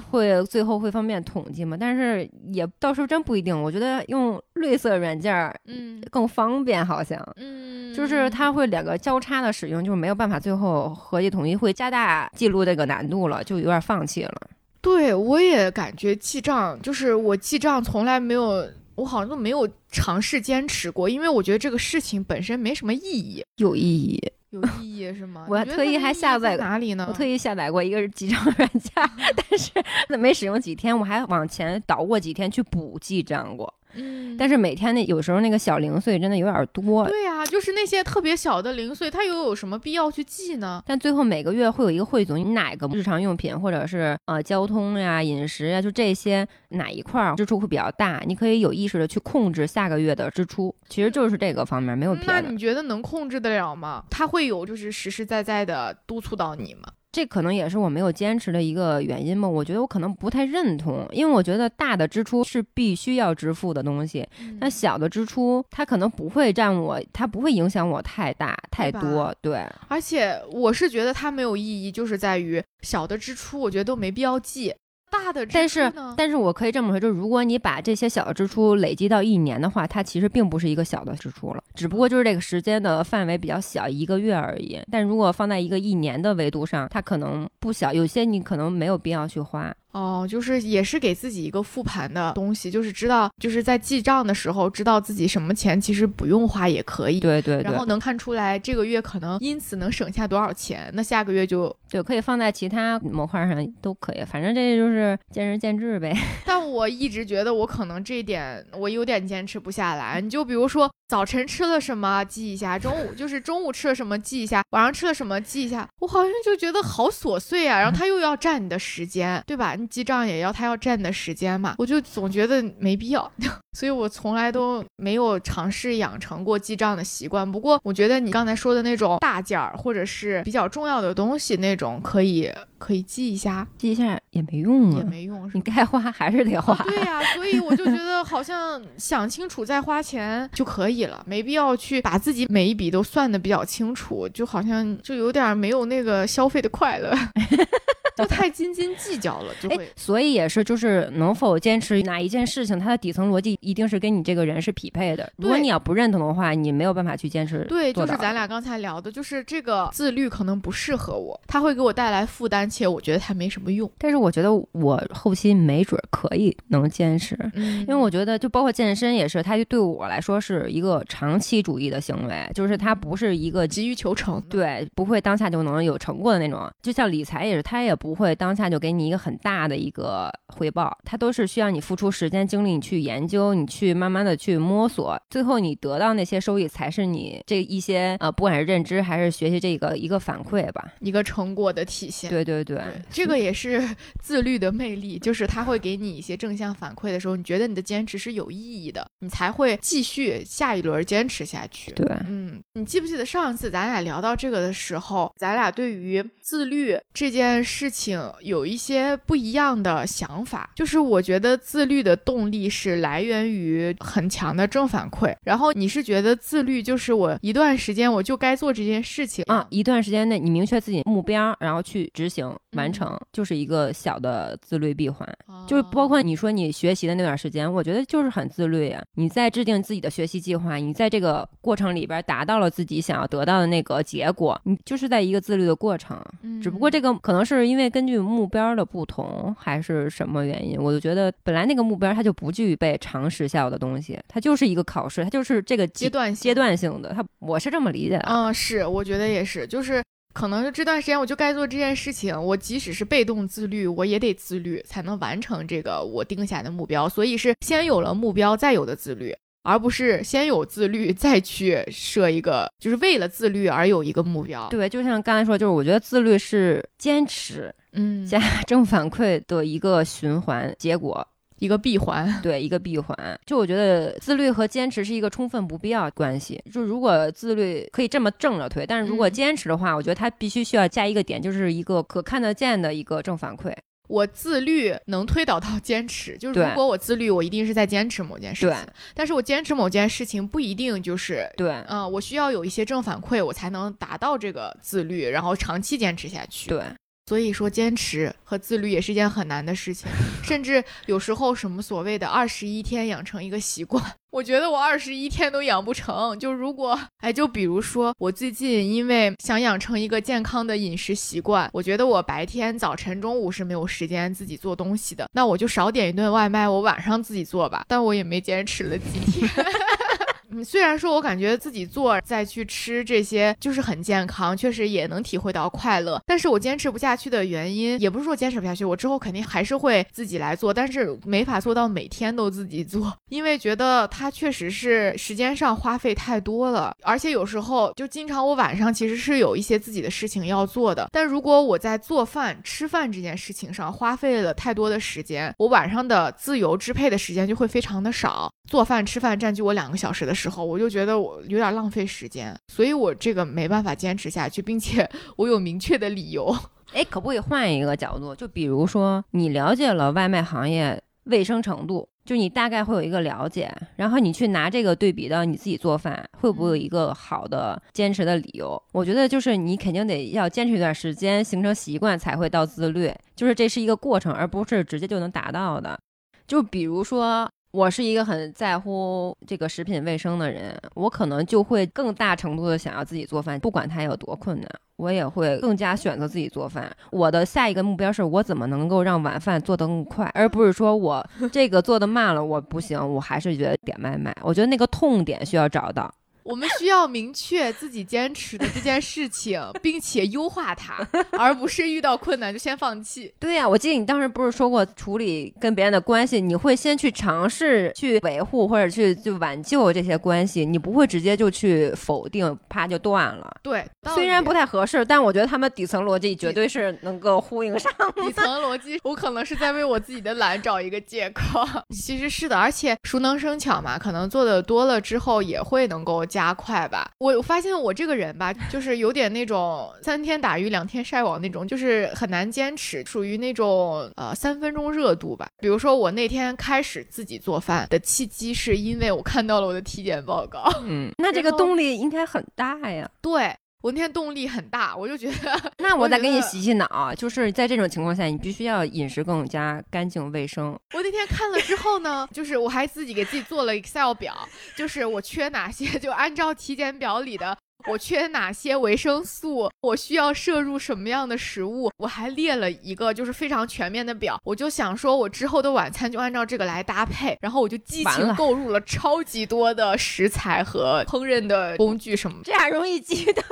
[0.10, 1.78] 会最后会方便统计嘛？
[1.80, 7.18] 但是也到时候真不一定，我觉得用绿色软件嗯更方便，好像。
[7.36, 14.34] 嗯，就是它会两个交叉的使用，就是没有办法最后合计统一，会加大记录这个难度了，就有点放弃了。
[14.80, 18.66] 对我也感觉记账，就是我记账从来没有，
[18.96, 23.44] 我好像都没有尝试坚持过，因为我觉得这个事情本身没什么意义。
[23.58, 25.46] 有意义，有意义是吗？
[25.50, 27.06] 我还特意还下载哪里呢？
[27.10, 28.92] 我特意下载过一个记账软件，
[29.36, 29.72] 但是
[30.18, 33.74] 没使用几天，我还往前倒过几天去补记账过。
[33.98, 40.82] 嗯，但是每天那有时候那个小零碎真的有点多，对呀、就是那些特别小的零碎，它又有什么必要去记呢？
[40.86, 50.74] 但最后每个月会有一个汇总，你哪个日常用品或者是呃交通呀、饮食呀，就这些哪一块儿支出会比较大，你可以有意识的去控制下个月的支出。
[50.88, 52.34] 其实就是这个方面，没有别的。
[52.34, 54.04] 那你觉得能控制得了吗？
[54.10, 56.92] 它会有就是实实在在的督促到你吗？
[57.18, 59.50] 这可能也是我没有坚持的一个原因吧。
[59.50, 64.24] 我觉得我可能不太认同，因为我觉得大的支出是必须要支付的东西，
[64.60, 69.34] 那小的支出它可能不会占我，它不会影响我太大太多。
[69.42, 74.72] 对，而且我是觉得它没有意义，就是在于小的支出，我觉得都没必要记。
[75.10, 75.94] 大的支出但是？
[76.18, 84.80] 但是我可以这么说，就是如果你把这些小的支出累积到一年的话，它其实并不是一个小的支出了，只不过就是这个时间的范围比较小，一个月而已。
[84.92, 89.74] 但如果放在一个一年的维度上，它可能不小，有些你可能没有必要去花。
[89.98, 97.20] 哦，就是也是给自己一个复盘的东西，就是知道就是在记账的时候，知道自己什么钱其实不用花也可以。
[97.20, 106.16] 对对对然后，能看出来这个月可能因此能省下多少钱，那下个月就，对，可以放在其他模块上都可以，反正这就是见仁见智呗。
[106.46, 110.22] 但我一直觉得我可能这一点我有点坚持不下来。
[110.22, 117.80] 你就比如说早晨吃了什么记一下，中午就是中午吃了什么记一下，晚上吃了什么记一下，我好像就觉得好琐碎啊。
[117.80, 119.74] 然后它又要占你的时间，对吧？
[119.76, 123.32] 你记账也要他要占你的时间嘛，我就总觉得没必要，
[123.78, 127.50] 所以我从来都没有尝试养成过记账的习惯。
[127.50, 136.74] 不过我觉得你刚才说的那种大件儿或者是比较重要的东西那种，可以可以记一下，记一下也没用啊，也没用，你该花还是得花。
[136.74, 147.12] 啊对呀、所以我就觉得好像想清楚再花钱就可以了，没必要去把自己每一笔都算的比较清楚，就好像就有点没有那个消费的快乐，
[148.24, 155.32] 就太斤斤计较了，就哎会，所以也是，就是能否坚持哪一件事情，它的底层逻辑一定是跟你这个人是匹配的。
[155.38, 157.66] 如果你要不认同的话，你没有办法去坚持。
[157.70, 163.90] 对，就是咱俩刚才聊的，就是这个自律可能不适合我，它会给我带来负担，且我觉得它没什么用。
[163.98, 176.70] 但是我觉得我后期没准儿可以能坚持，嗯因为我觉得就包括健身也是，它就对我来说是一个长期主义的行为，就是它不是一个急于求成，对，不会当下就能有成果的那种。
[176.82, 190.94] 就像理财也是，它也不会当下就给你一个很大的一个回报，它都是需要你付出时间精力，你去研究，你去慢慢的去摸索，最后你得到那些收益，才是你这一些呃，不管是认知还是学习这个一个反馈吧。
[191.00, 192.30] 一个成果的体现。
[192.30, 193.88] 对对对，这个也是
[194.22, 201.92] 自律的魅力，就是它会给你一些正向反馈的时候，你觉得你的坚持是有意义的，你才会继续下一轮坚持下去。
[201.92, 207.97] 对，嗯，你记不记得上一次咱俩聊到这个的时候，咱俩对于自律这件事情
[208.42, 210.70] 有一些不一样的想法？
[210.76, 225.28] 就是我觉得自律的动力是来源于很强的正反馈，然后你是觉得自律就是我一段时间我就该做这件事情啊，一段时间内你明确自己目标，然后去执行完嗯成，就是一个小的自律闭环。
[225.48, 229.04] 哦就是包括你说你学习的那段时间，我觉得就是很自律呀。
[229.16, 236.18] 你在制定自己的学习计划，你在这个过程里边达到了自己想要得到的那个结果，你就是在一个自律的过程。
[236.62, 247.14] 只不过这个可能是因为根据目标的不同，还是什么原因，我就觉得本来那个目标它就不具备长时效的东西，它就是一个考试，它就是这个阶阶段阶段性的。
[247.14, 248.26] 它我是这么理解的。
[248.30, 250.02] 嗯，是，我觉得也是，就是
[250.38, 257.10] 可能这段时间我就该做这件事情，我即使是被动自律，我也得自律才能完成这个我定下的目标。
[257.10, 264.68] 所以是先有了目标，再有的自律，而不是先有自律再去设一个，就是为了自律而有一个目标。
[264.70, 271.28] 对，就像刚才说，就是我觉得自律是坚持嗯，加正反馈的一个循环结果。
[271.60, 272.40] 一个闭环。
[272.42, 273.40] 对一个闭环。
[273.46, 276.62] 就我觉得自律和坚持是一个充分不必要关系。
[276.72, 283.74] 就如果自律可以这么正着推，但是如果嗯坚持的话，我觉得它必须需要加一个点，就是一个可看得见的一个正反馈。
[284.08, 288.86] 我自律能推导到坚持，就是如果我自律，我一定是在坚持某件事对情。
[289.14, 296.70] 但是我坚持某件事情不一定就是，对嗯、我需要有一些正反馈，我才能达到这个自律，然后长期坚持下去。
[296.70, 296.82] 对，
[297.28, 300.10] 所以说，坚持和自律也是一件很难的事情，
[300.44, 304.02] 甚至有时候什么所谓的二十一天养成一个习惯，
[304.32, 306.40] 我觉得我二十一天都养不成。
[306.40, 317.84] 就如果，哎，就比如说我最近因为想养成一个健康的饮食习惯，我觉得我白天、早晨、中午是没有时间自己做东西的，那我就少点一顿外卖，我晚上自己做吧。
[317.90, 319.50] 但我也没坚持了几天。
[320.50, 356.56] 嗯，虽然说我感觉自己做再去吃这些就是很健康，确实也能体会到快乐，但是我坚持不下去的原因，也不是说坚持不下去，我之后肯定还是会自己来做，但是没法做到每天都自己做， 因为觉得它确实是时间上花费太多了，而且有时候就经常我晚上其实是有一些自己的事情要做的，但如果我在做饭、吃饭这件事情上花费了太多的时间，我晚上的自由支配的时间就会非常的少，做饭、吃饭占据我两个小时的时候，我就觉得我有点浪费时间，所以我这个没办法坚持下去，并且 我有明确的理由。
[356.94, 358.34] 哎，可不可以换一个角度？
[358.34, 368.82] 就比如说，你了解了外卖行业卫生程度，就你大概会有一个了解，然后你去拿这个对比到你自己做饭，会不会有一个好的坚持的理由？
[368.94, 376.00] 我觉得就是你肯定得要坚持一段时间，形成习惯才会到自律，就是这是一个过程，而不是直接就能达到的。
[376.48, 377.50] 就比如说。
[377.78, 386.92] 我是一个很在乎这个食品卫生的人，我可能就会更大程度的想要自己做饭，不管它有多困难，我也会更加选择自己做饭。
[387.12, 394.36] 我的下一个目标是我怎么能够让晚饭做得更快，而不是说我这个做的慢了，我不行，我还是觉得点外卖。
[394.42, 396.12] 我觉得那个痛点需要找到。
[396.48, 403.34] 我们需要明确自己坚持的这件事情，并且优化它，而不是遇到困难就先放弃。
[403.40, 413.58] 对呀、我记得你当时不是说过处理跟别人的关系，你会先去尝试去维护或者去就挽救这些关系，你不会直接就去否定，啪就断了。
[413.62, 417.92] 对，虽然不太太合适，但我觉得他们底层逻辑绝对是能够呼应上。
[418.16, 421.64] 底层逻辑，我可能是在为我自己的懒找一个借口。
[421.94, 427.10] 其实是的，而且熟能生巧嘛，可能做的多了之后也会能够加快吧。
[427.18, 435.48] 我我发现我这个人吧， 就是有点那种三天打鱼两天晒网那种，就是很难坚持，属于那种呃三分钟热度吧。
[435.58, 440.72] 比如说我那天开始自己做饭的契机，是因为我看到了我的体检报告。
[440.84, 443.10] 嗯，那这个动力应该很大呀。
[443.20, 443.52] 对
[443.82, 450.78] 我那天动力很大，我就觉得 那我再给你洗洗脑，就是在这种情况下，你必须要饮食更加干净卫生。
[450.94, 454.36] 我那天看了之后呢，就是我还自己给自己做了 Excel 表，
[454.76, 457.58] 就是我缺哪些，就按照体检表里的。
[457.88, 459.72] 我缺哪些维生素？
[459.82, 461.90] 我需要摄入什么样的食物？
[461.98, 464.40] 我还列了一个就是非常全面的表。
[464.44, 467.38] 我就想说，我之后的晚餐就按照这个来搭配。
[467.42, 472.44] 然后我就激情购入了超级多的食材和烹饪的工具什么的。
[472.44, 473.44] 这样容易记的。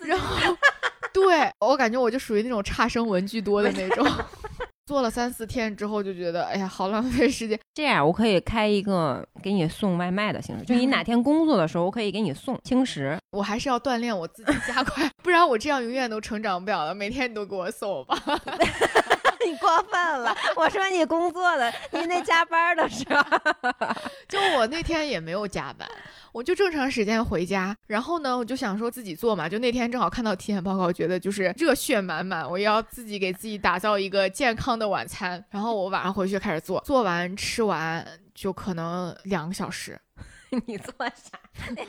[0.00, 0.56] 然后，
[1.12, 4.06] 对我感觉我就属于那种差生文具多的那种。
[4.88, 7.60] 做了三四天之后，就觉得哎呀，好浪费时间。
[7.74, 13.18] 这样我可以开一个给你送外卖的形式，就你哪天工作的时候，我可以给你送轻食。
[13.32, 16.94] 我还是要锻炼我自己，加快， 不然我这样永远都成长不了了。
[16.94, 18.18] 每天你都给我送吧。
[19.48, 20.36] 你过分了！
[20.54, 23.24] 我说你工作的，你那加班的时候。
[24.28, 25.88] 就我那天也没有加班，
[26.32, 27.74] 我就正常时间回家。
[27.86, 29.48] 然后呢，我就想说自己做嘛。
[29.48, 35.42] 就那天正好看到体检报告，觉得就是热血满满，我要自己给自己打造一个健康的晚餐。
[35.50, 39.98] 然后我晚上回去开始做，做完吃完就可能两个小时。
[40.66, 41.38] 你做啥？
[41.76, 41.84] 那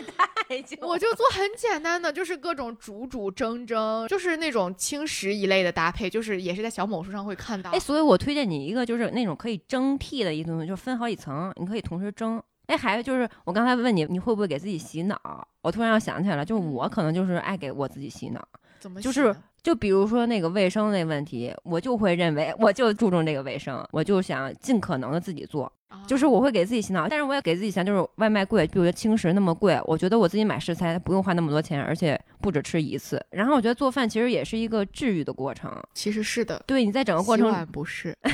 [0.47, 0.77] 太久。
[0.81, 7.71] 我就做很简单的，就是各种煮煮蒸蒸，就是那种轻食一类的搭配，就是也是在小某书上会看到。
[7.71, 12.41] 哎，所以我推荐你一个，就是那种可以蒸屉的一个东西，就分好几层，你可以同时蒸。
[12.67, 15.47] 哎，还有就是我刚才问你，你会不会给自己洗脑？
[15.61, 18.47] 我突然要想起来了，就是我可能就是爱给我自己洗脑。
[18.79, 25.71] 怎么就是就比如说那个卫生那问题，我就会认为我就注重这个卫生，我就想尽可能的自己做。
[26.07, 33.23] 就是我会给自己洗脑，但是我也给自己想，就是外卖贵，比如说轻食那么贵，我觉得我自己买食材不用花那么多钱，而且不止吃一次。
[33.31, 38.15] 然后我觉得做饭其实也是一个治愈的过程，其实是的，对你在整个过洗程，碗不是。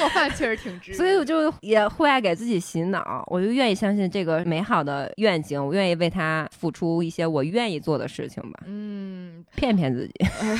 [0.00, 10.14] 做饭确实挺值，所以我就也会爱给自己洗脑，我就愿意相信这个美好的愿景，我愿意为他付出一些我愿意做的事情吧，嗯，骗骗自己。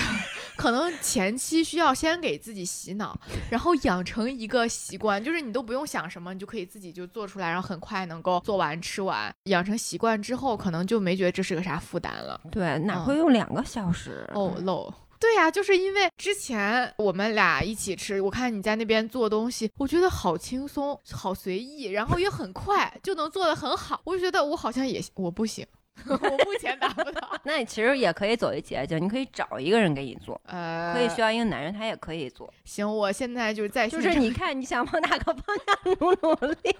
[0.56, 3.18] 可能前期需要先给自己洗脑，
[3.50, 9.34] 然后养成一个习惯，就是你都不用想什么，你就可以自己就做出来，然后很快能够做完吃完。
[9.44, 12.38] 养成习惯之后，可能就没觉得这是个啥负担了。
[12.50, 14.28] 对，哪嗯会用两个小时？
[14.34, 14.92] 哦，漏。
[15.20, 25.66] 对呀、就是因为之前我们俩一起吃，我看你在那边做东西，我觉得好轻松、好随意，然后也很快就能做得很好，我就觉得我好像也我不行，
[26.08, 27.30] 我目前达不到。
[27.44, 32.52] 那你其实也可以走一捷径，你可以找一个人给你做，呃，可以需要一个男人，他也可以做。
[32.64, 36.76] 行，我现在就是在就是你看你想往哪个方向努努力。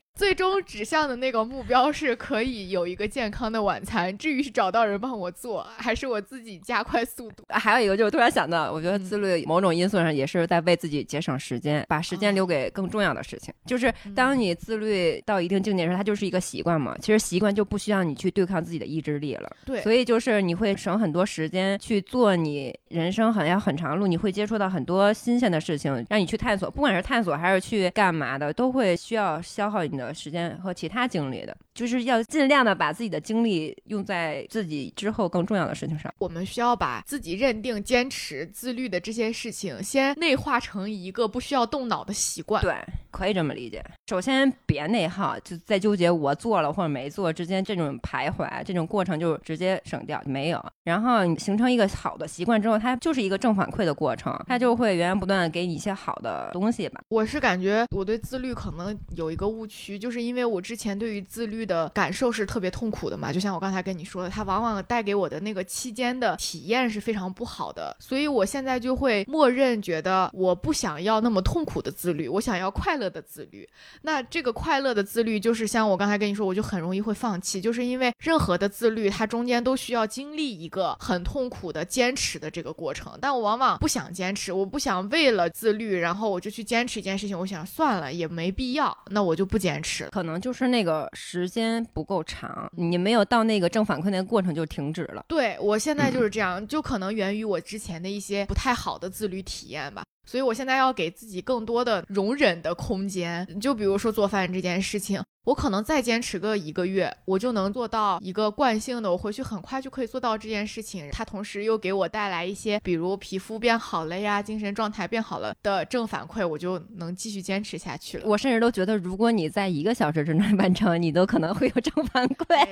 [0.20, 4.16] 最终指向的那个目标是可以有一个健康的晚餐。
[4.18, 13.54] 至于是找到人帮我做，还是我自己加快速度，还有一个就是突然想到，我觉得嗯自律某种因素上也是在为自己节省时间，把时间留给更重要的事情。
[13.64, 16.94] 就是当你自律到一定境界时，它就是一个习惯嘛。
[17.00, 19.50] 其实习惯就不需要你去对抗自己的意志力了。
[19.64, 31.56] 对所以就是你会省很多时间去做你人生好像很长路，你会接触到很多新鲜的事情，让你去探索，不管是探索还是去干嘛的，都会需要消耗你的时间和其他精力的。
[31.80, 36.12] 就是要尽量的把自己的精力用在自己之后更重要的事情上。
[36.18, 42.60] 我们需要把自己认定、坚持、自律的这些事情，先内化成一个不需要动脑的习惯。
[42.62, 42.74] 对，
[43.10, 43.82] 可以这么理解。
[44.08, 50.62] 首先别内耗，就在纠结我做了或者没做之间这种徘徊，这种过程就直接省掉，没有。
[50.84, 57.00] 然后你形成一个好的习惯之后，它就是一个正反馈的过程，它就会源源不断的给你一些好的东西吧。
[57.08, 73.68] 我是感觉我对自律可能有一个误区，就是因为我之前对于自律的感受是特别痛苦的嘛，就像我刚才跟你说的，它往往带给我的那个期间的体验是非常不好的，所以我现在就会默认觉得我不想要那么痛苦的自律，我想要快乐的自律。
[74.02, 83.16] 那这个快乐的自律，就是像我刚才跟你说，我就很容易会放弃，就是因为任何的自律，它中间都需要经历一个很痛苦的坚持的这个过程。
[83.20, 90.08] 但我往往不想坚持，我不想为了自律，然后我就去坚持一件事情，我想算了，也没必要，那我就不坚持。
[90.10, 95.24] 可能就是那个时间不够长，你没有到那个正反馈那个过程就停止了。
[95.28, 100.04] 对我现在就是这样，就可能源于我之前的一些不太好的自律体验吧。
[100.26, 103.46] 所以我现在要给自己更多的容忍的空间。
[103.60, 111.08] 就比如说做饭这件事情，我可能再坚持个一个月，我就能做到一个惯性的，我回去很快就可以做到这件事情。
[111.10, 118.24] 它同时又给我带来一些，比如皮肤变好了呀，精神状态变好了的正反馈，我就能继续坚持下去了。
[118.26, 122.68] 我甚至都觉得，如果你在一个小时之内完成，你都可能会有正反馈。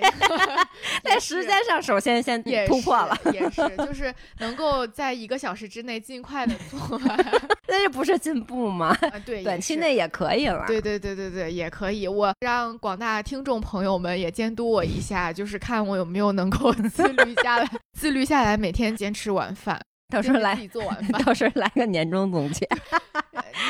[1.03, 7.38] 在时间上，首先先也突破了，是，也是，就是能够在一个小时之内尽快的做完。
[7.69, 8.97] 那这不是进步吗？
[9.01, 10.65] 啊，对， 短期内也可以了。
[10.67, 12.09] 对对对对对，也可以。
[12.09, 21.23] 我让广大听众朋友们也监督我一下，就是看我有没有能够 自律下来，自律下来，每天坚持晚饭，到时候来就是自，己做晚饭。
[21.25, 22.67] 到时候来个年终总结。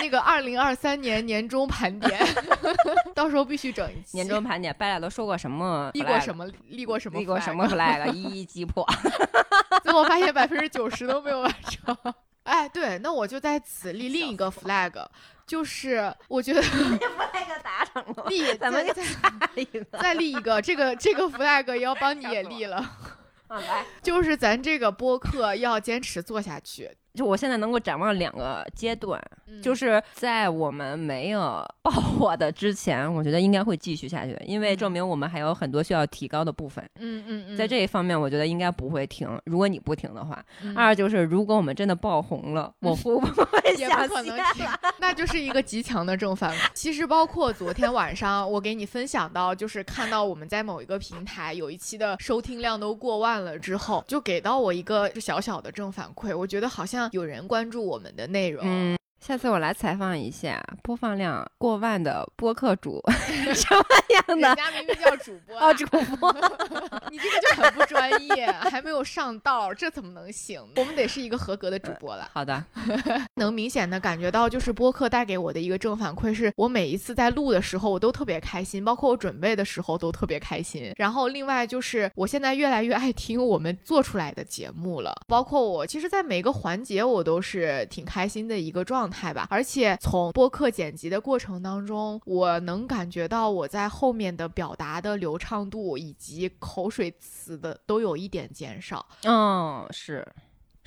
[0.01, 2.21] 那个二零二三年年终盘点，
[3.14, 4.16] 到时候必须整一期。
[4.16, 5.91] 年终盘点，白俩都说过什么？
[5.95, 6.35] 立过什？
[6.37, 6.47] 么？
[6.69, 7.19] 立过什么？
[7.19, 8.12] 立过什么？flag？
[8.12, 8.87] 一一击破。
[9.83, 11.97] 最后发现百分之九十都没有完成。
[12.49, 15.07] 哎，对，那我就在此立另一个 flag，
[15.47, 19.85] 就是我觉得 flag 达成了，立咱们再再下一个。
[20.01, 22.77] 再立一个，这个这个 flag 也要帮 你也立了。
[23.49, 36.85] 啊，来，就是咱这个播客要坚持做下去，就我现在能够展望两个阶段，嗯就是在我们没有爆火的之前，我觉得应该会继续下去，因为证明我们还有很多需要提高的部分。
[37.01, 39.29] 嗯嗯嗯，在这一方面，我觉得应该不会停。
[39.45, 44.67] 如果你不停的话，嗯二就是如果我们真的爆红了，我会 不会 也想不可能歇停，
[44.99, 46.69] 那就是一个极强的正反馈。
[46.75, 58.65] 其实包括昨天晚上我给你分享到，就是看到我们在某一个平台有一期的收听量都过万了之后，就给到我一个小小的正反馈，我觉得好像有人关注我们的内容。
[59.21, 63.03] 下次我来采访一下播放量过万的播客主
[63.53, 66.01] 什么样的人家明明叫主播啊，哦主播。
[67.11, 70.62] 你这个就很不专业，还没有上道，这怎么能行？
[70.77, 72.31] 我们得是一个合格的主播了。
[72.33, 72.64] 好的，
[73.35, 80.93] 能明显的感觉到，就是播客带给我的一个正反馈，是我每一次在录的时候，我都特别开心，包括我准备的时候都特别开心。
[80.97, 89.47] 然后另外就是，我现在越来越爱听我们做出来的节目了，包括我其实，在每个环节我都是挺开心的一个状态态吧。
[89.51, 99.07] 而且从播客剪辑的过程当中，我能感觉到我在后面的表达的流畅度以及口水词的都有一点减少。
[99.25, 100.27] 嗯，是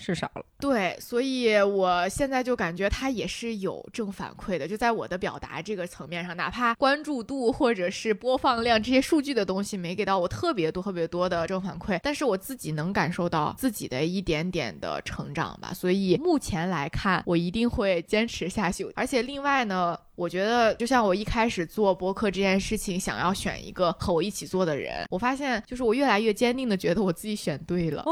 [0.02, 0.44] 是少了。
[0.60, 15.72] 对，所以我现在就感觉它也是有正反馈的，就在我的表达这个层面上，哪怕关注度或者是播放量这些数据的东西没给到我特别多、特别多的正反馈，但是我自己能感受到自己的一点点的成长吧。
[15.74, 18.90] 所以目前来看，我一定会坚持下去。
[18.96, 28.04] 而且另外呢，我觉得就像我一开始做播客这件事情，想要选一个和我一起做的人，我发现就是我越来越坚定的觉得我自己选对了。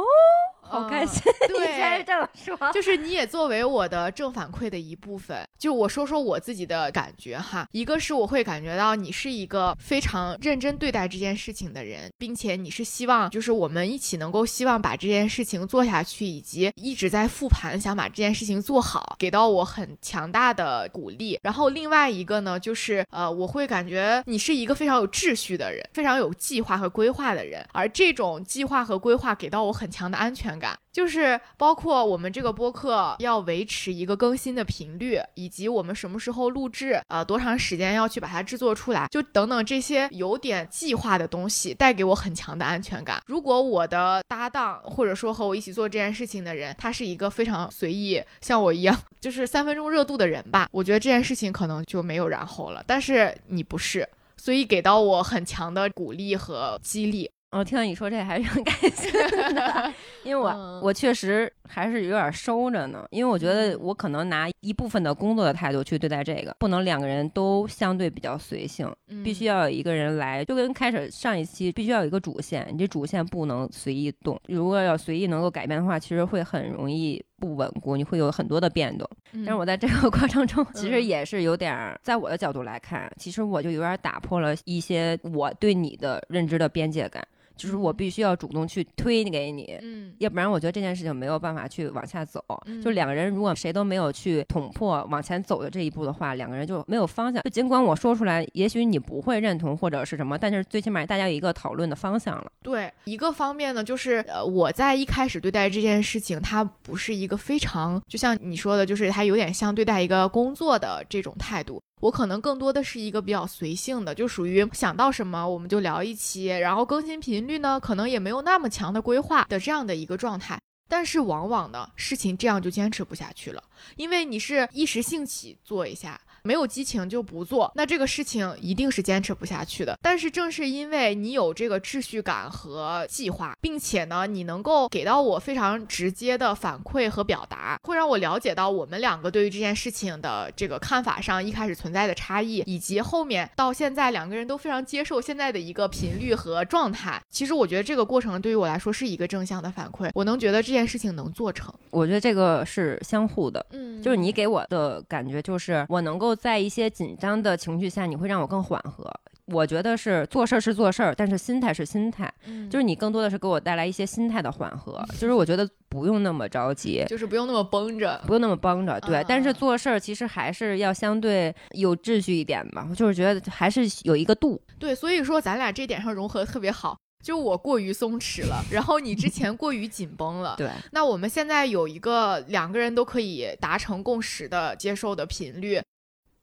[0.70, 2.72] 好开心，嗯对你竟然这么说。
[2.72, 5.46] 就是你也作为我的正反馈的一部分。
[5.58, 21.38] 就我说说我自己的感觉哈，一个是我会感觉到你是一个非常认真对待这件事情的人，并且你是希望就是我们一起能够希望把这件事情做下去，以及一直在复盘想把这件事情做好，给到我很强大的鼓励。
[21.42, 30.59] 然后另外一个呢，就是呃，我会感觉你是一个非常有秩序的人，非常有计划和规划的人，而这种计划和规划给到我很强的安全感。
[30.60, 43.22] 感就是包括我们这个播客要维持一个更新的频率，以及我们什么时候录制，呃，多长时间要去把它制作出来，就等等这些有点计划的东西，带给我很强的安全感。
[43.26, 52.84] 如果我的搭档或者说和我一起做这件事情的人，他是一个非常随意，像我一样， 就是三分钟热度的人吧，我觉得这件事情可能就没有然后了。
[52.86, 57.30] 但是你不是，所以给到我很强的鼓励和激励。
[57.52, 59.12] 我听到你说这还是很 开心
[59.56, 59.94] 的，
[60.24, 68.92] 因为我、嗯我确实还是有点收着呢，因为我觉得我可能拿一部分的工作的态度去对待这个，不能两个人都相对比较随性，
[69.24, 69.60] 必须要。
[69.64, 79.08] 有一个人来，就跟开始上一期必须要有一个主线，你这主线不能随意动，如果要随意能够改变的话，其实会很容易不稳固，你会有很多的变动。
[79.34, 87.22] 嗯但是我在这个过程中，其实嗯也是有点儿，在我的角度来看，其实我就有点儿打破了一些我对你的认知的边界感，
[87.60, 89.78] 就是我嗯必须要主动去推给你。
[89.82, 92.44] 嗯要不然，我觉得这件事情没有办法去往下走。
[92.66, 97.44] 嗯就两个人如果谁都没有去捅破往前走的这一步的话，两个人就没有方向。
[97.44, 102.50] 就尽管我说出来，也许你不会认同或者是什么，但是最起码大家有一个讨论的方向了。
[102.64, 111.82] 对，一个方面呢，就是呃，我在一开始对待这件事情，它不是一个非常，就像你说的，就是它有点像对待一个工作的这种态度。
[112.00, 120.60] 我可能更多的是一个比较随性的，就属于想到什么我们就聊一期，然后更新频率呢，可能也没有那么强的规划的这样的一个状态。
[120.92, 123.64] 但是往往呢，事情这样就坚持不下去了，
[123.96, 129.98] 因为你是一时兴起做一下，没有激情就不做，那这个事情一定是坚持不下去的。
[130.02, 147.22] 但是正是因为你有这个秩序感和计划，并且呢，你能够给到我非常直接的反馈和表达，会让我了解到我们两个对于这件事情的这个看法上一开始存在的差异，以及后面到现在两个人都非常接受现在的一个频率和状态。
[147.30, 151.74] 其实我觉得这个过程对于我来说是一个正向的反馈，我能觉得这件事情能做成。
[151.92, 153.66] 我觉得这个是相互的。
[153.72, 159.10] 嗯就是你给我的感觉，就是我能够在一些紧张的情绪下，你会让我更缓和。
[159.52, 165.04] 我觉得是做事儿是做事儿，但是心态是心态，嗯就是你更多的是给我带来一些心态的缓和。
[165.18, 168.22] 就是我觉得不用那么着急，就是不用那么绷着。
[168.28, 169.18] 不用那么绷着，对。
[169.18, 174.62] 嗯但是做事儿其实还是要相对有秩序一点吧，我就是觉得还是有一个度。
[174.78, 176.96] 对，所以说咱俩这点上融合特别好。
[177.22, 180.56] 就我过于松弛了，然后你之前过于紧绷了。
[180.62, 185.82] 对，那我们现在有一个两个人都可以达成共识的接受的频率，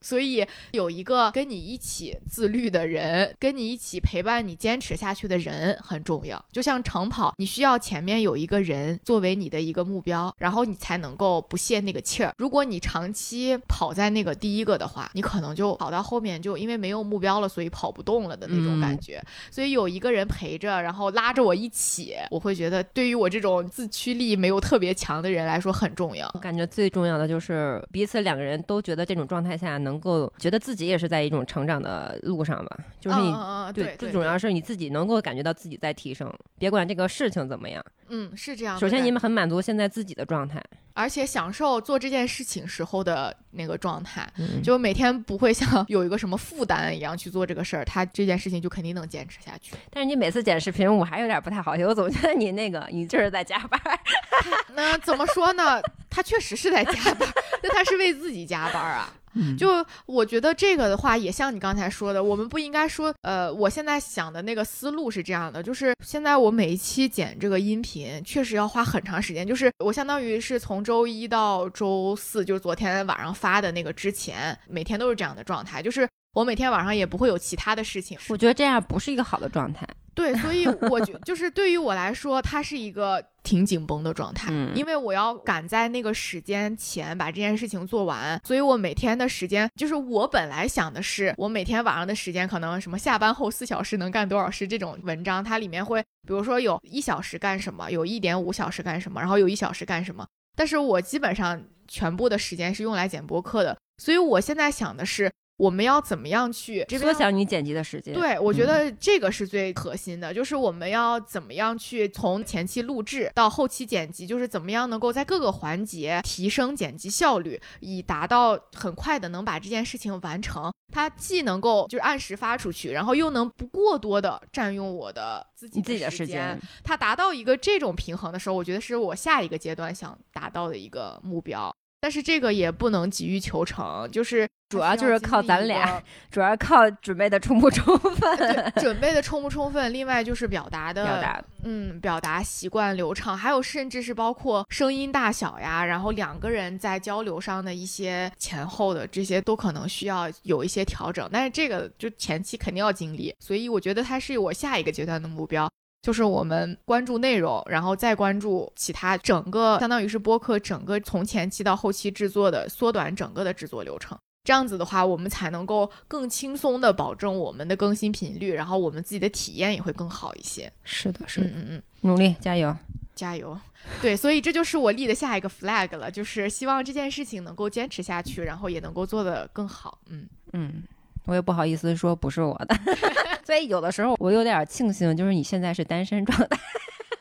[0.01, 6.43] 所以有一个跟你一起自律的人，跟你一起陪伴你坚持下去的人很重要。
[6.51, 12.33] 就像长跑，你需要前面有一个人作为你的一个目标，然后你才能够不泄那个气儿。
[12.37, 19.21] 如果你长期跑在那个第一个的话，你可能就跑到后面就因为没有目标了，所以跑不动了的那种感觉。
[19.51, 26.39] 所以有一个人陪着，然后拉着我一起，我会觉得对于我这种自驱力没有特别强的人来说很重要我。
[26.39, 33.33] 感觉最重要的就是彼此两个人都觉得这种状态下能够觉得自己也是在一种成长的路上吧，就是你。
[33.73, 37.83] 对，最重要是你自己能够感觉到自己在提升，别管这个事情怎么样。
[38.09, 38.79] 嗯是这样。
[38.79, 49.75] 首先，你们很满足现在自己的状态，而且享受做这件事情时候的那个状态，嗯就每天不会像有一个什么负担一样去做这个事儿，他这件事情就肯定能坚持下去。
[49.89, 53.79] 但是你每次剪视频，我还有点不太好意思，我总觉得你那个 你就是在加班。
[54.73, 55.81] 那怎么说呢？
[56.09, 57.27] 他确实是在加班，
[57.61, 59.13] 那他是为自己加班啊。
[59.57, 76.07] 就我觉得这个的话，也像你刚才说的，我们不应该说，呃，我现在想的那个思路是这样的，就是现在我每一期剪这个音频，确实要花很长时间，就是我相当于是从周一到周四，就是昨天晚上发的那个之前，每天都是这样的状态，就是
[76.37, 79.87] 我每天晚上也不会有其他的事情，我觉得这样不是一个好的状态。
[80.13, 100.23] 对，所以我觉就是对于我来说，它是一个挺紧绷的状态，嗯因为我要赶在那个时间前把这件事情做完，所以我每天的时间，就是我本来想的是，我每天晚上的时间可能什么下班后四小时能干多少事这种文章，它里面会比如说有一小时干什么，有一点五小时干什么，然后有一小时干什么，
[100.55, 105.31] 但是我基本上全部的时间是用来剪播客的，所以我现在想的是。
[105.57, 108.13] 我们要怎么样去缩小你剪辑的时间。
[108.13, 120.71] 对，我觉嗯得这个是最核心的，就是我们要怎么样去从前期录制到后期剪辑，就是怎么样能够在各个环节提升剪辑效率，以达到很快的能把这件事情完成。
[120.93, 131.75] 它既能够就是按时发出去，然后又能不过多的占用我的自己自己的时时间，它达到一个这种平衡的时候，我觉得是我下一个阶段想达到的一个目标。
[131.99, 155.67] 但是这个也不能急于求成，就是主要就是靠咱俩主要靠准备的充不充分， 准备的充不充分，另外就是表达的表达嗯，表达习惯流畅，还有甚至是包括声音大小呀，然后两个人在交流上的一些前后的这些都可能需要有一些调整，但是这个就前期肯定要经历，所以我觉得它是我下一个阶段的目标。
[156.01, 164.17] 就是我们关注内容，然后再关注其他，整个相当于是播客整个从前期到后期制作的缩短整个的制作流程。
[164.43, 170.71] 这样子的话，我们才能够更轻松的保证我们的更新频率，然后我们自己的体验也会更好一些。
[170.83, 172.73] 是的，是嗯嗯嗯，努力加油。
[173.13, 173.59] 加油！
[173.99, 179.97] 对，所以这就是我立的下一个 flag 了，就是希望这件事情能够坚持下去，然后也能够做得更好。
[180.07, 180.83] 嗯，嗯，
[181.27, 182.75] 我也不好意思说不是我的，
[183.45, 186.57] 所以有的时候我有点庆幸，就是你现在是单身状态。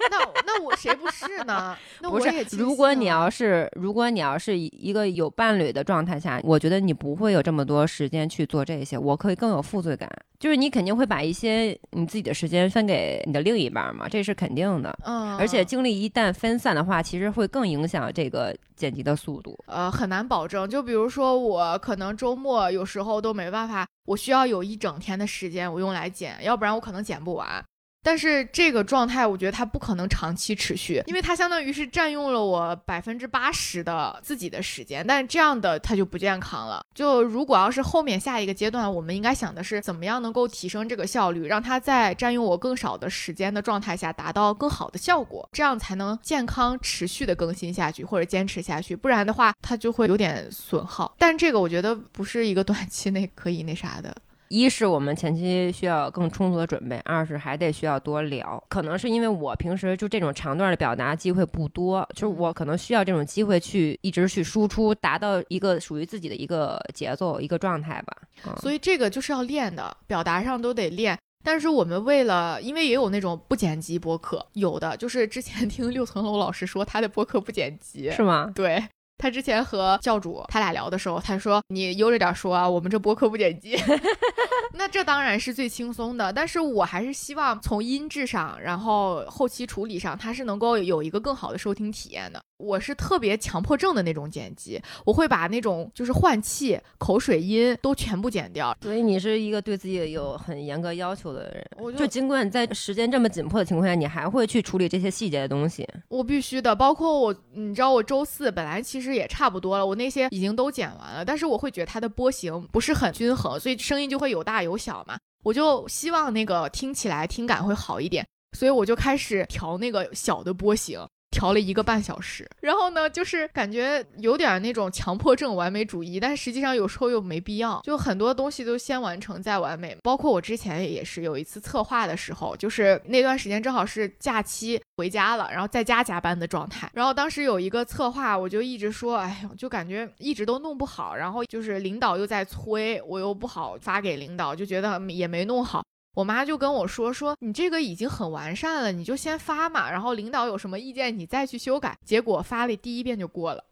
[0.08, 1.76] 那那我谁不是呢？
[2.00, 10.08] 那不是，我也庆如果你要是如果你要是一个有伴侣的状态下，我觉得你不会有这么多时间去做这些，我可以更有负罪感。
[10.38, 14.96] 就是你肯定会把一些你自己的时间分给你的另一半嘛，这是肯定的。
[15.04, 19.58] 嗯，而且精力一旦分散的话，其实会更影响这个剪辑的速度。
[19.66, 20.68] 呃很难保证。
[20.68, 27.64] 就比如说我可能周末有时候都没办法，我需要有一整天的时间我用来剪，要不然我可能剪不完。
[28.06, 36.80] 但是这个状态，我觉得它不可能长期持续，因为它相当于是占用了我百分之八十的自己的时间，但这样的它就不健康了。
[36.94, 51.12] 就如果要是后面下一个阶段，我们应该想的是怎么样能够提升这个效率，让它在占用我更少的时间的状态下达到更好的效果，这样才能健康持续的更新下去或者坚持下去，不然的话它就会有点损耗。
[51.18, 54.14] 但这个我觉得不是一个 短期内可以那啥的。
[54.48, 58.62] 一是我们前期需要更充足的准备，二是还得需要多聊。
[58.68, 68.16] 可能是因为我平时就这种长段的表达机会不多，就是我可能需要这种机会去一直去输出，达到一个属于自己的一个节奏、一个状态吧。
[68.46, 71.18] 嗯、所以这个就是要练的，表达上都得练。
[71.44, 78.50] 但是我们为了，因为也有那种不剪辑播客，有的就是之前听六层楼老师说他的播客不剪辑，是吗？
[78.52, 78.82] 对。
[79.18, 83.76] 他之前和教主他俩聊的时候，他说：“你悠着点说啊，我们这播客不剪辑。
[84.74, 92.42] ”那这当然是最轻松的，但是我还是希望从音质上，然后后期处理上，它是能够有一个更好的收听体验的。
[92.58, 98.76] 我是特别强迫症的那种剪辑，我会把那种就是换气、口水音都全部剪掉。
[98.80, 105.86] 所以你是一个对自己有很严格要求的人，我就就尽管在时间这么紧迫的情况下，你还会去处理这些细节的东西。
[106.08, 115.18] 我必须的，包括我，你知道我周四本来其实也差不多了，我那些已经都剪完了，但是我会觉得它的波形不是很均衡，所以声音就会有大有小嘛。
[115.44, 118.26] 我就希望那个听起来听感会好一点，
[118.56, 121.06] 所以我就开始调那个小的波形。
[121.30, 129.96] 调了一个半小时，然后呢，就是感觉有点那种强迫症完美主义，但实际上有时候又没必要，就很多东西都先完成再完美。
[130.02, 136.88] 包括我之前也是有一次策划的时候，就是那段时间正好是假期回家了，然后在家加班的状态。
[136.94, 145.84] 然后当时有一个策划，我就一直说，哎呦，就感觉一直都弄不好，然后就是领导又在催，我又不好发给领导，就觉得也没弄好。
[146.16, 151.94] 我妈就跟我说说你这个已经很完善了，你就先发嘛，然后领导有什么意见你再去修改。
[152.06, 153.62] 结果发了第一遍就过了。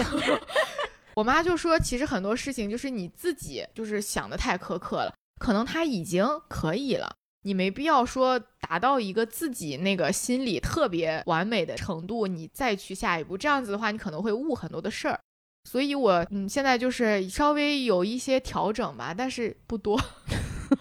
[1.16, 7.10] 我妈就说，其实很多事情就是你自己就是想的太苛刻了，可能他已经可以了，
[7.44, 15.18] 你没必要说达到一个自己那个心里特别完美的程度，你再去下一步，这样子的话你可能会误很多的事儿。
[15.64, 19.98] 所以我嗯现在就是稍微有一些调整吧，但是不多。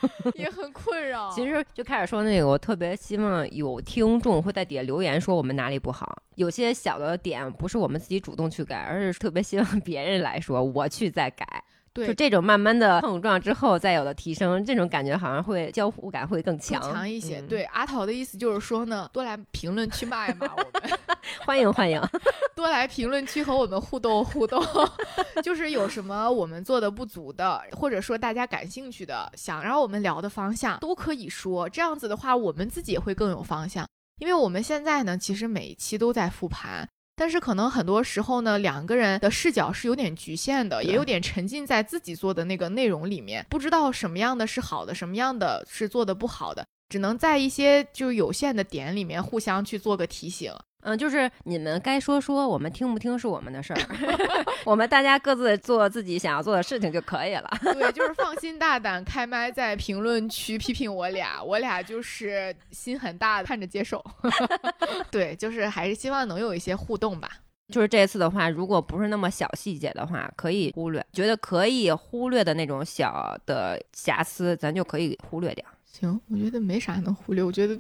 [0.36, 1.30] 也很困扰。
[1.32, 6.22] 其实就开始说那个，我特别希望有听众会在底下留言说我们哪里不好。
[6.36, 11.64] 有些小的点不是我们自己主动去改，而是特别希望别人来说，我去再改。
[11.98, 17.40] 对，就这种慢慢的碰撞之后再有的提升，这种感觉好像会交互感会更强，更强一些。
[17.40, 21.00] 嗯、对，阿桃的意思就是说呢，多来评论区骂一骂我们，
[21.44, 22.00] 欢 迎欢迎，
[22.56, 24.64] 多来评论区和我们互动互动，
[25.44, 31.68] 就是有什么我们做的不足的，或者说大家感兴趣的，想让我们聊的方向都可以说。
[31.68, 33.88] 这样子的话，我们自己也会更有方向。
[34.20, 36.88] 因为我们现在呢，其实每一期都在复盘。
[37.20, 50.54] 但是可能很多时候呢，两个人的视角是有点局限的，也有点沉浸在自己做的那个内容里面，不知道什么样的是好的，什么样的是做的不好的，只能在一些就有限的点里面互相去做个提醒。
[50.82, 53.80] 嗯，就是你们该说说，我们听不听是我们的事儿，
[54.64, 57.50] 我们大家各自做自己想要做的事情就可以了。
[57.74, 64.04] 对，就是放心大胆开麦，在评论区批评我俩，我俩就是心很大，看着接受。
[65.12, 67.30] 对，就是还是希望能有一些互动吧。
[67.70, 75.66] 就是这次的话，如果不是那么小细节的话，可以忽略；觉得可以忽略的那种小的瑕疵，咱就可以忽略掉。
[75.84, 77.76] 行，我觉得没啥能忽略，我觉得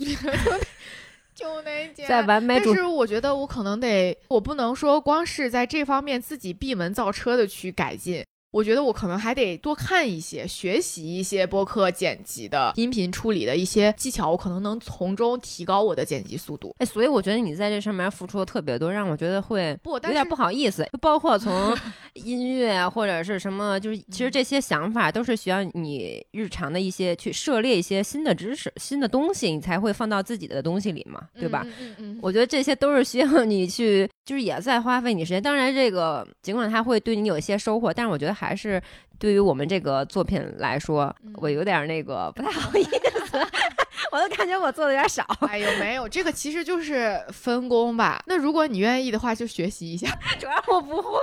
[1.38, 2.08] 就就那家。
[2.08, 8.26] 在完美主但是我觉得我可能得，我不能说光是在这方面自己闭门造车的去改进。
[8.58, 16.74] 我觉得我可能还得多看一些，学习一些播客剪辑的音频处理的一些技巧，我可能能从中提高我的剪辑速度。
[16.80, 20.84] 哎，所以我觉得你在这上面付出的特别多，让我觉得会不，有点不好意思。
[20.92, 21.78] 就包括从
[22.16, 31.62] 音乐或者是什么，就是其实这些想法都是需要你日常的一些去涉猎一些新的知识、新的东西，你才会放到自己的东西里嘛，对吧？
[31.64, 35.44] 嗯嗯嗯我觉得这些都是需要你去，就是也在花费你时间。
[35.44, 38.82] 当然，这个尽管它会对你有一些收获，但是我觉得还是
[39.20, 43.38] 对于我们这个作品来说，嗯我有点那个不太好意思，
[44.12, 45.24] 我都感觉我做的有点少。
[45.48, 48.22] 哎呦，没有，这个其实就是分工吧。
[48.28, 50.08] 那如果你愿意的话，就学习一下，
[50.40, 51.20] 主要我不会。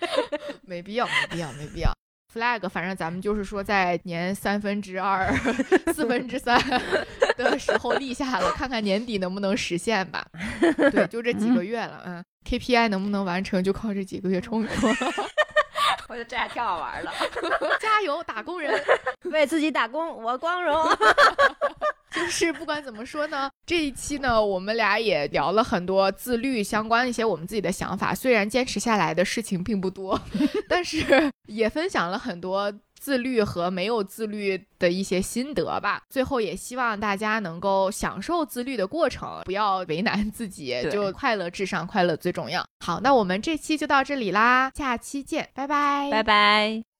[0.62, 1.92] 没必要，没必要，没必要。
[2.32, 5.30] flag，反正咱们就是说，在年三分之二、
[5.92, 6.58] 四分之三
[7.36, 10.24] 的时候立下了，看看年底能不能实现吧。
[10.90, 14.90] 对，就这几个月了，嗯，KPI 能不能完成，就靠这几个月冲一冲。
[16.12, 17.10] 我觉得这还挺好玩的，
[17.80, 18.78] 加油，打工人！
[19.32, 20.76] 为自己打工，我光荣。
[22.14, 28.14] 就是不管怎么说呢，这一期呢，我们俩也聊了很多自律相关的一些我们自己的想法。
[28.14, 30.20] 虽然坚持下来的事情并不多，
[30.68, 36.02] 但是也分享了很多自律和没有自律的一些心得吧。
[36.10, 42.64] 最后也希望大家能够享受自律的过程，不要为难自己，就快乐至上，快乐最重要。
[42.84, 46.91] 好，那我们这期就到这里啦，下期见，拜拜，拜拜。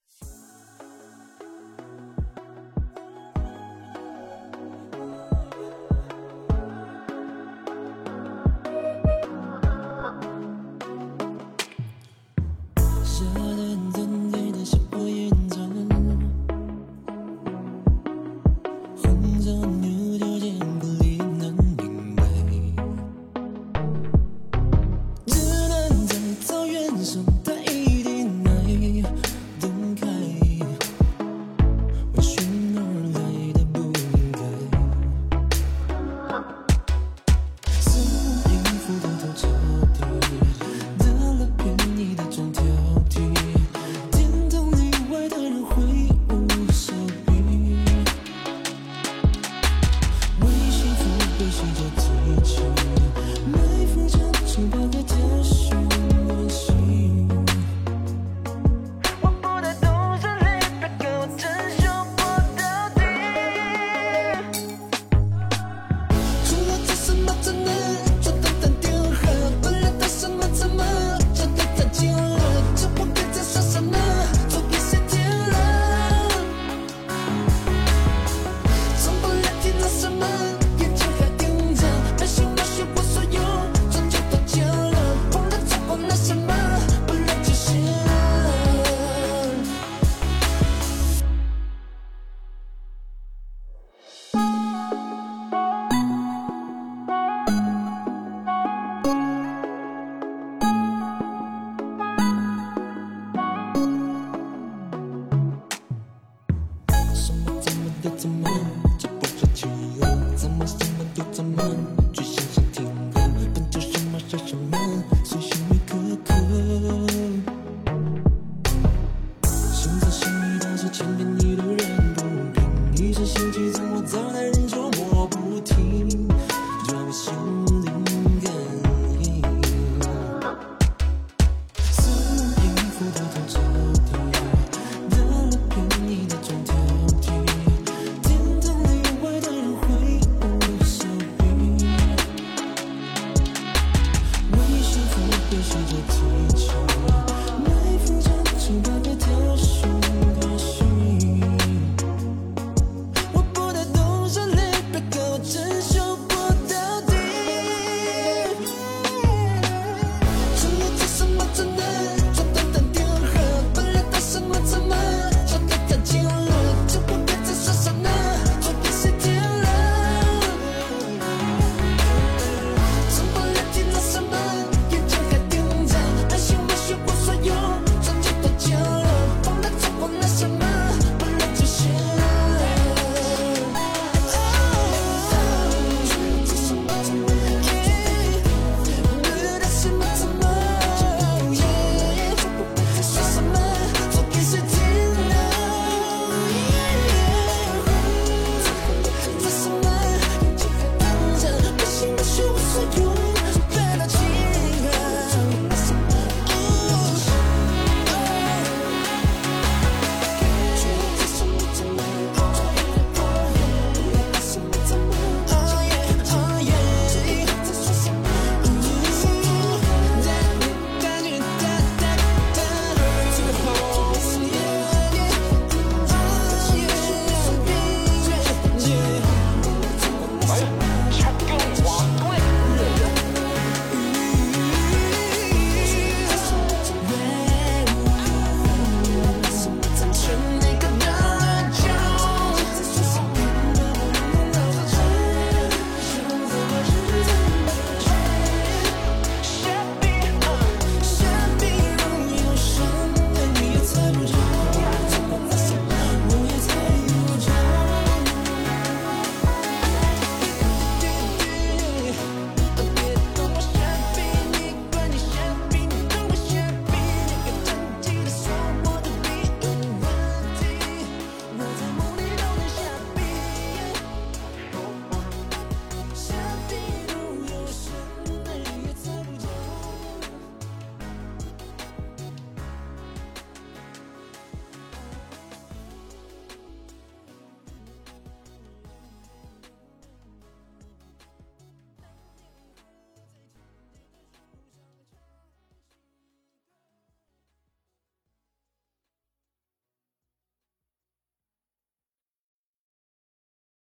[145.55, 146.42] 的世界体。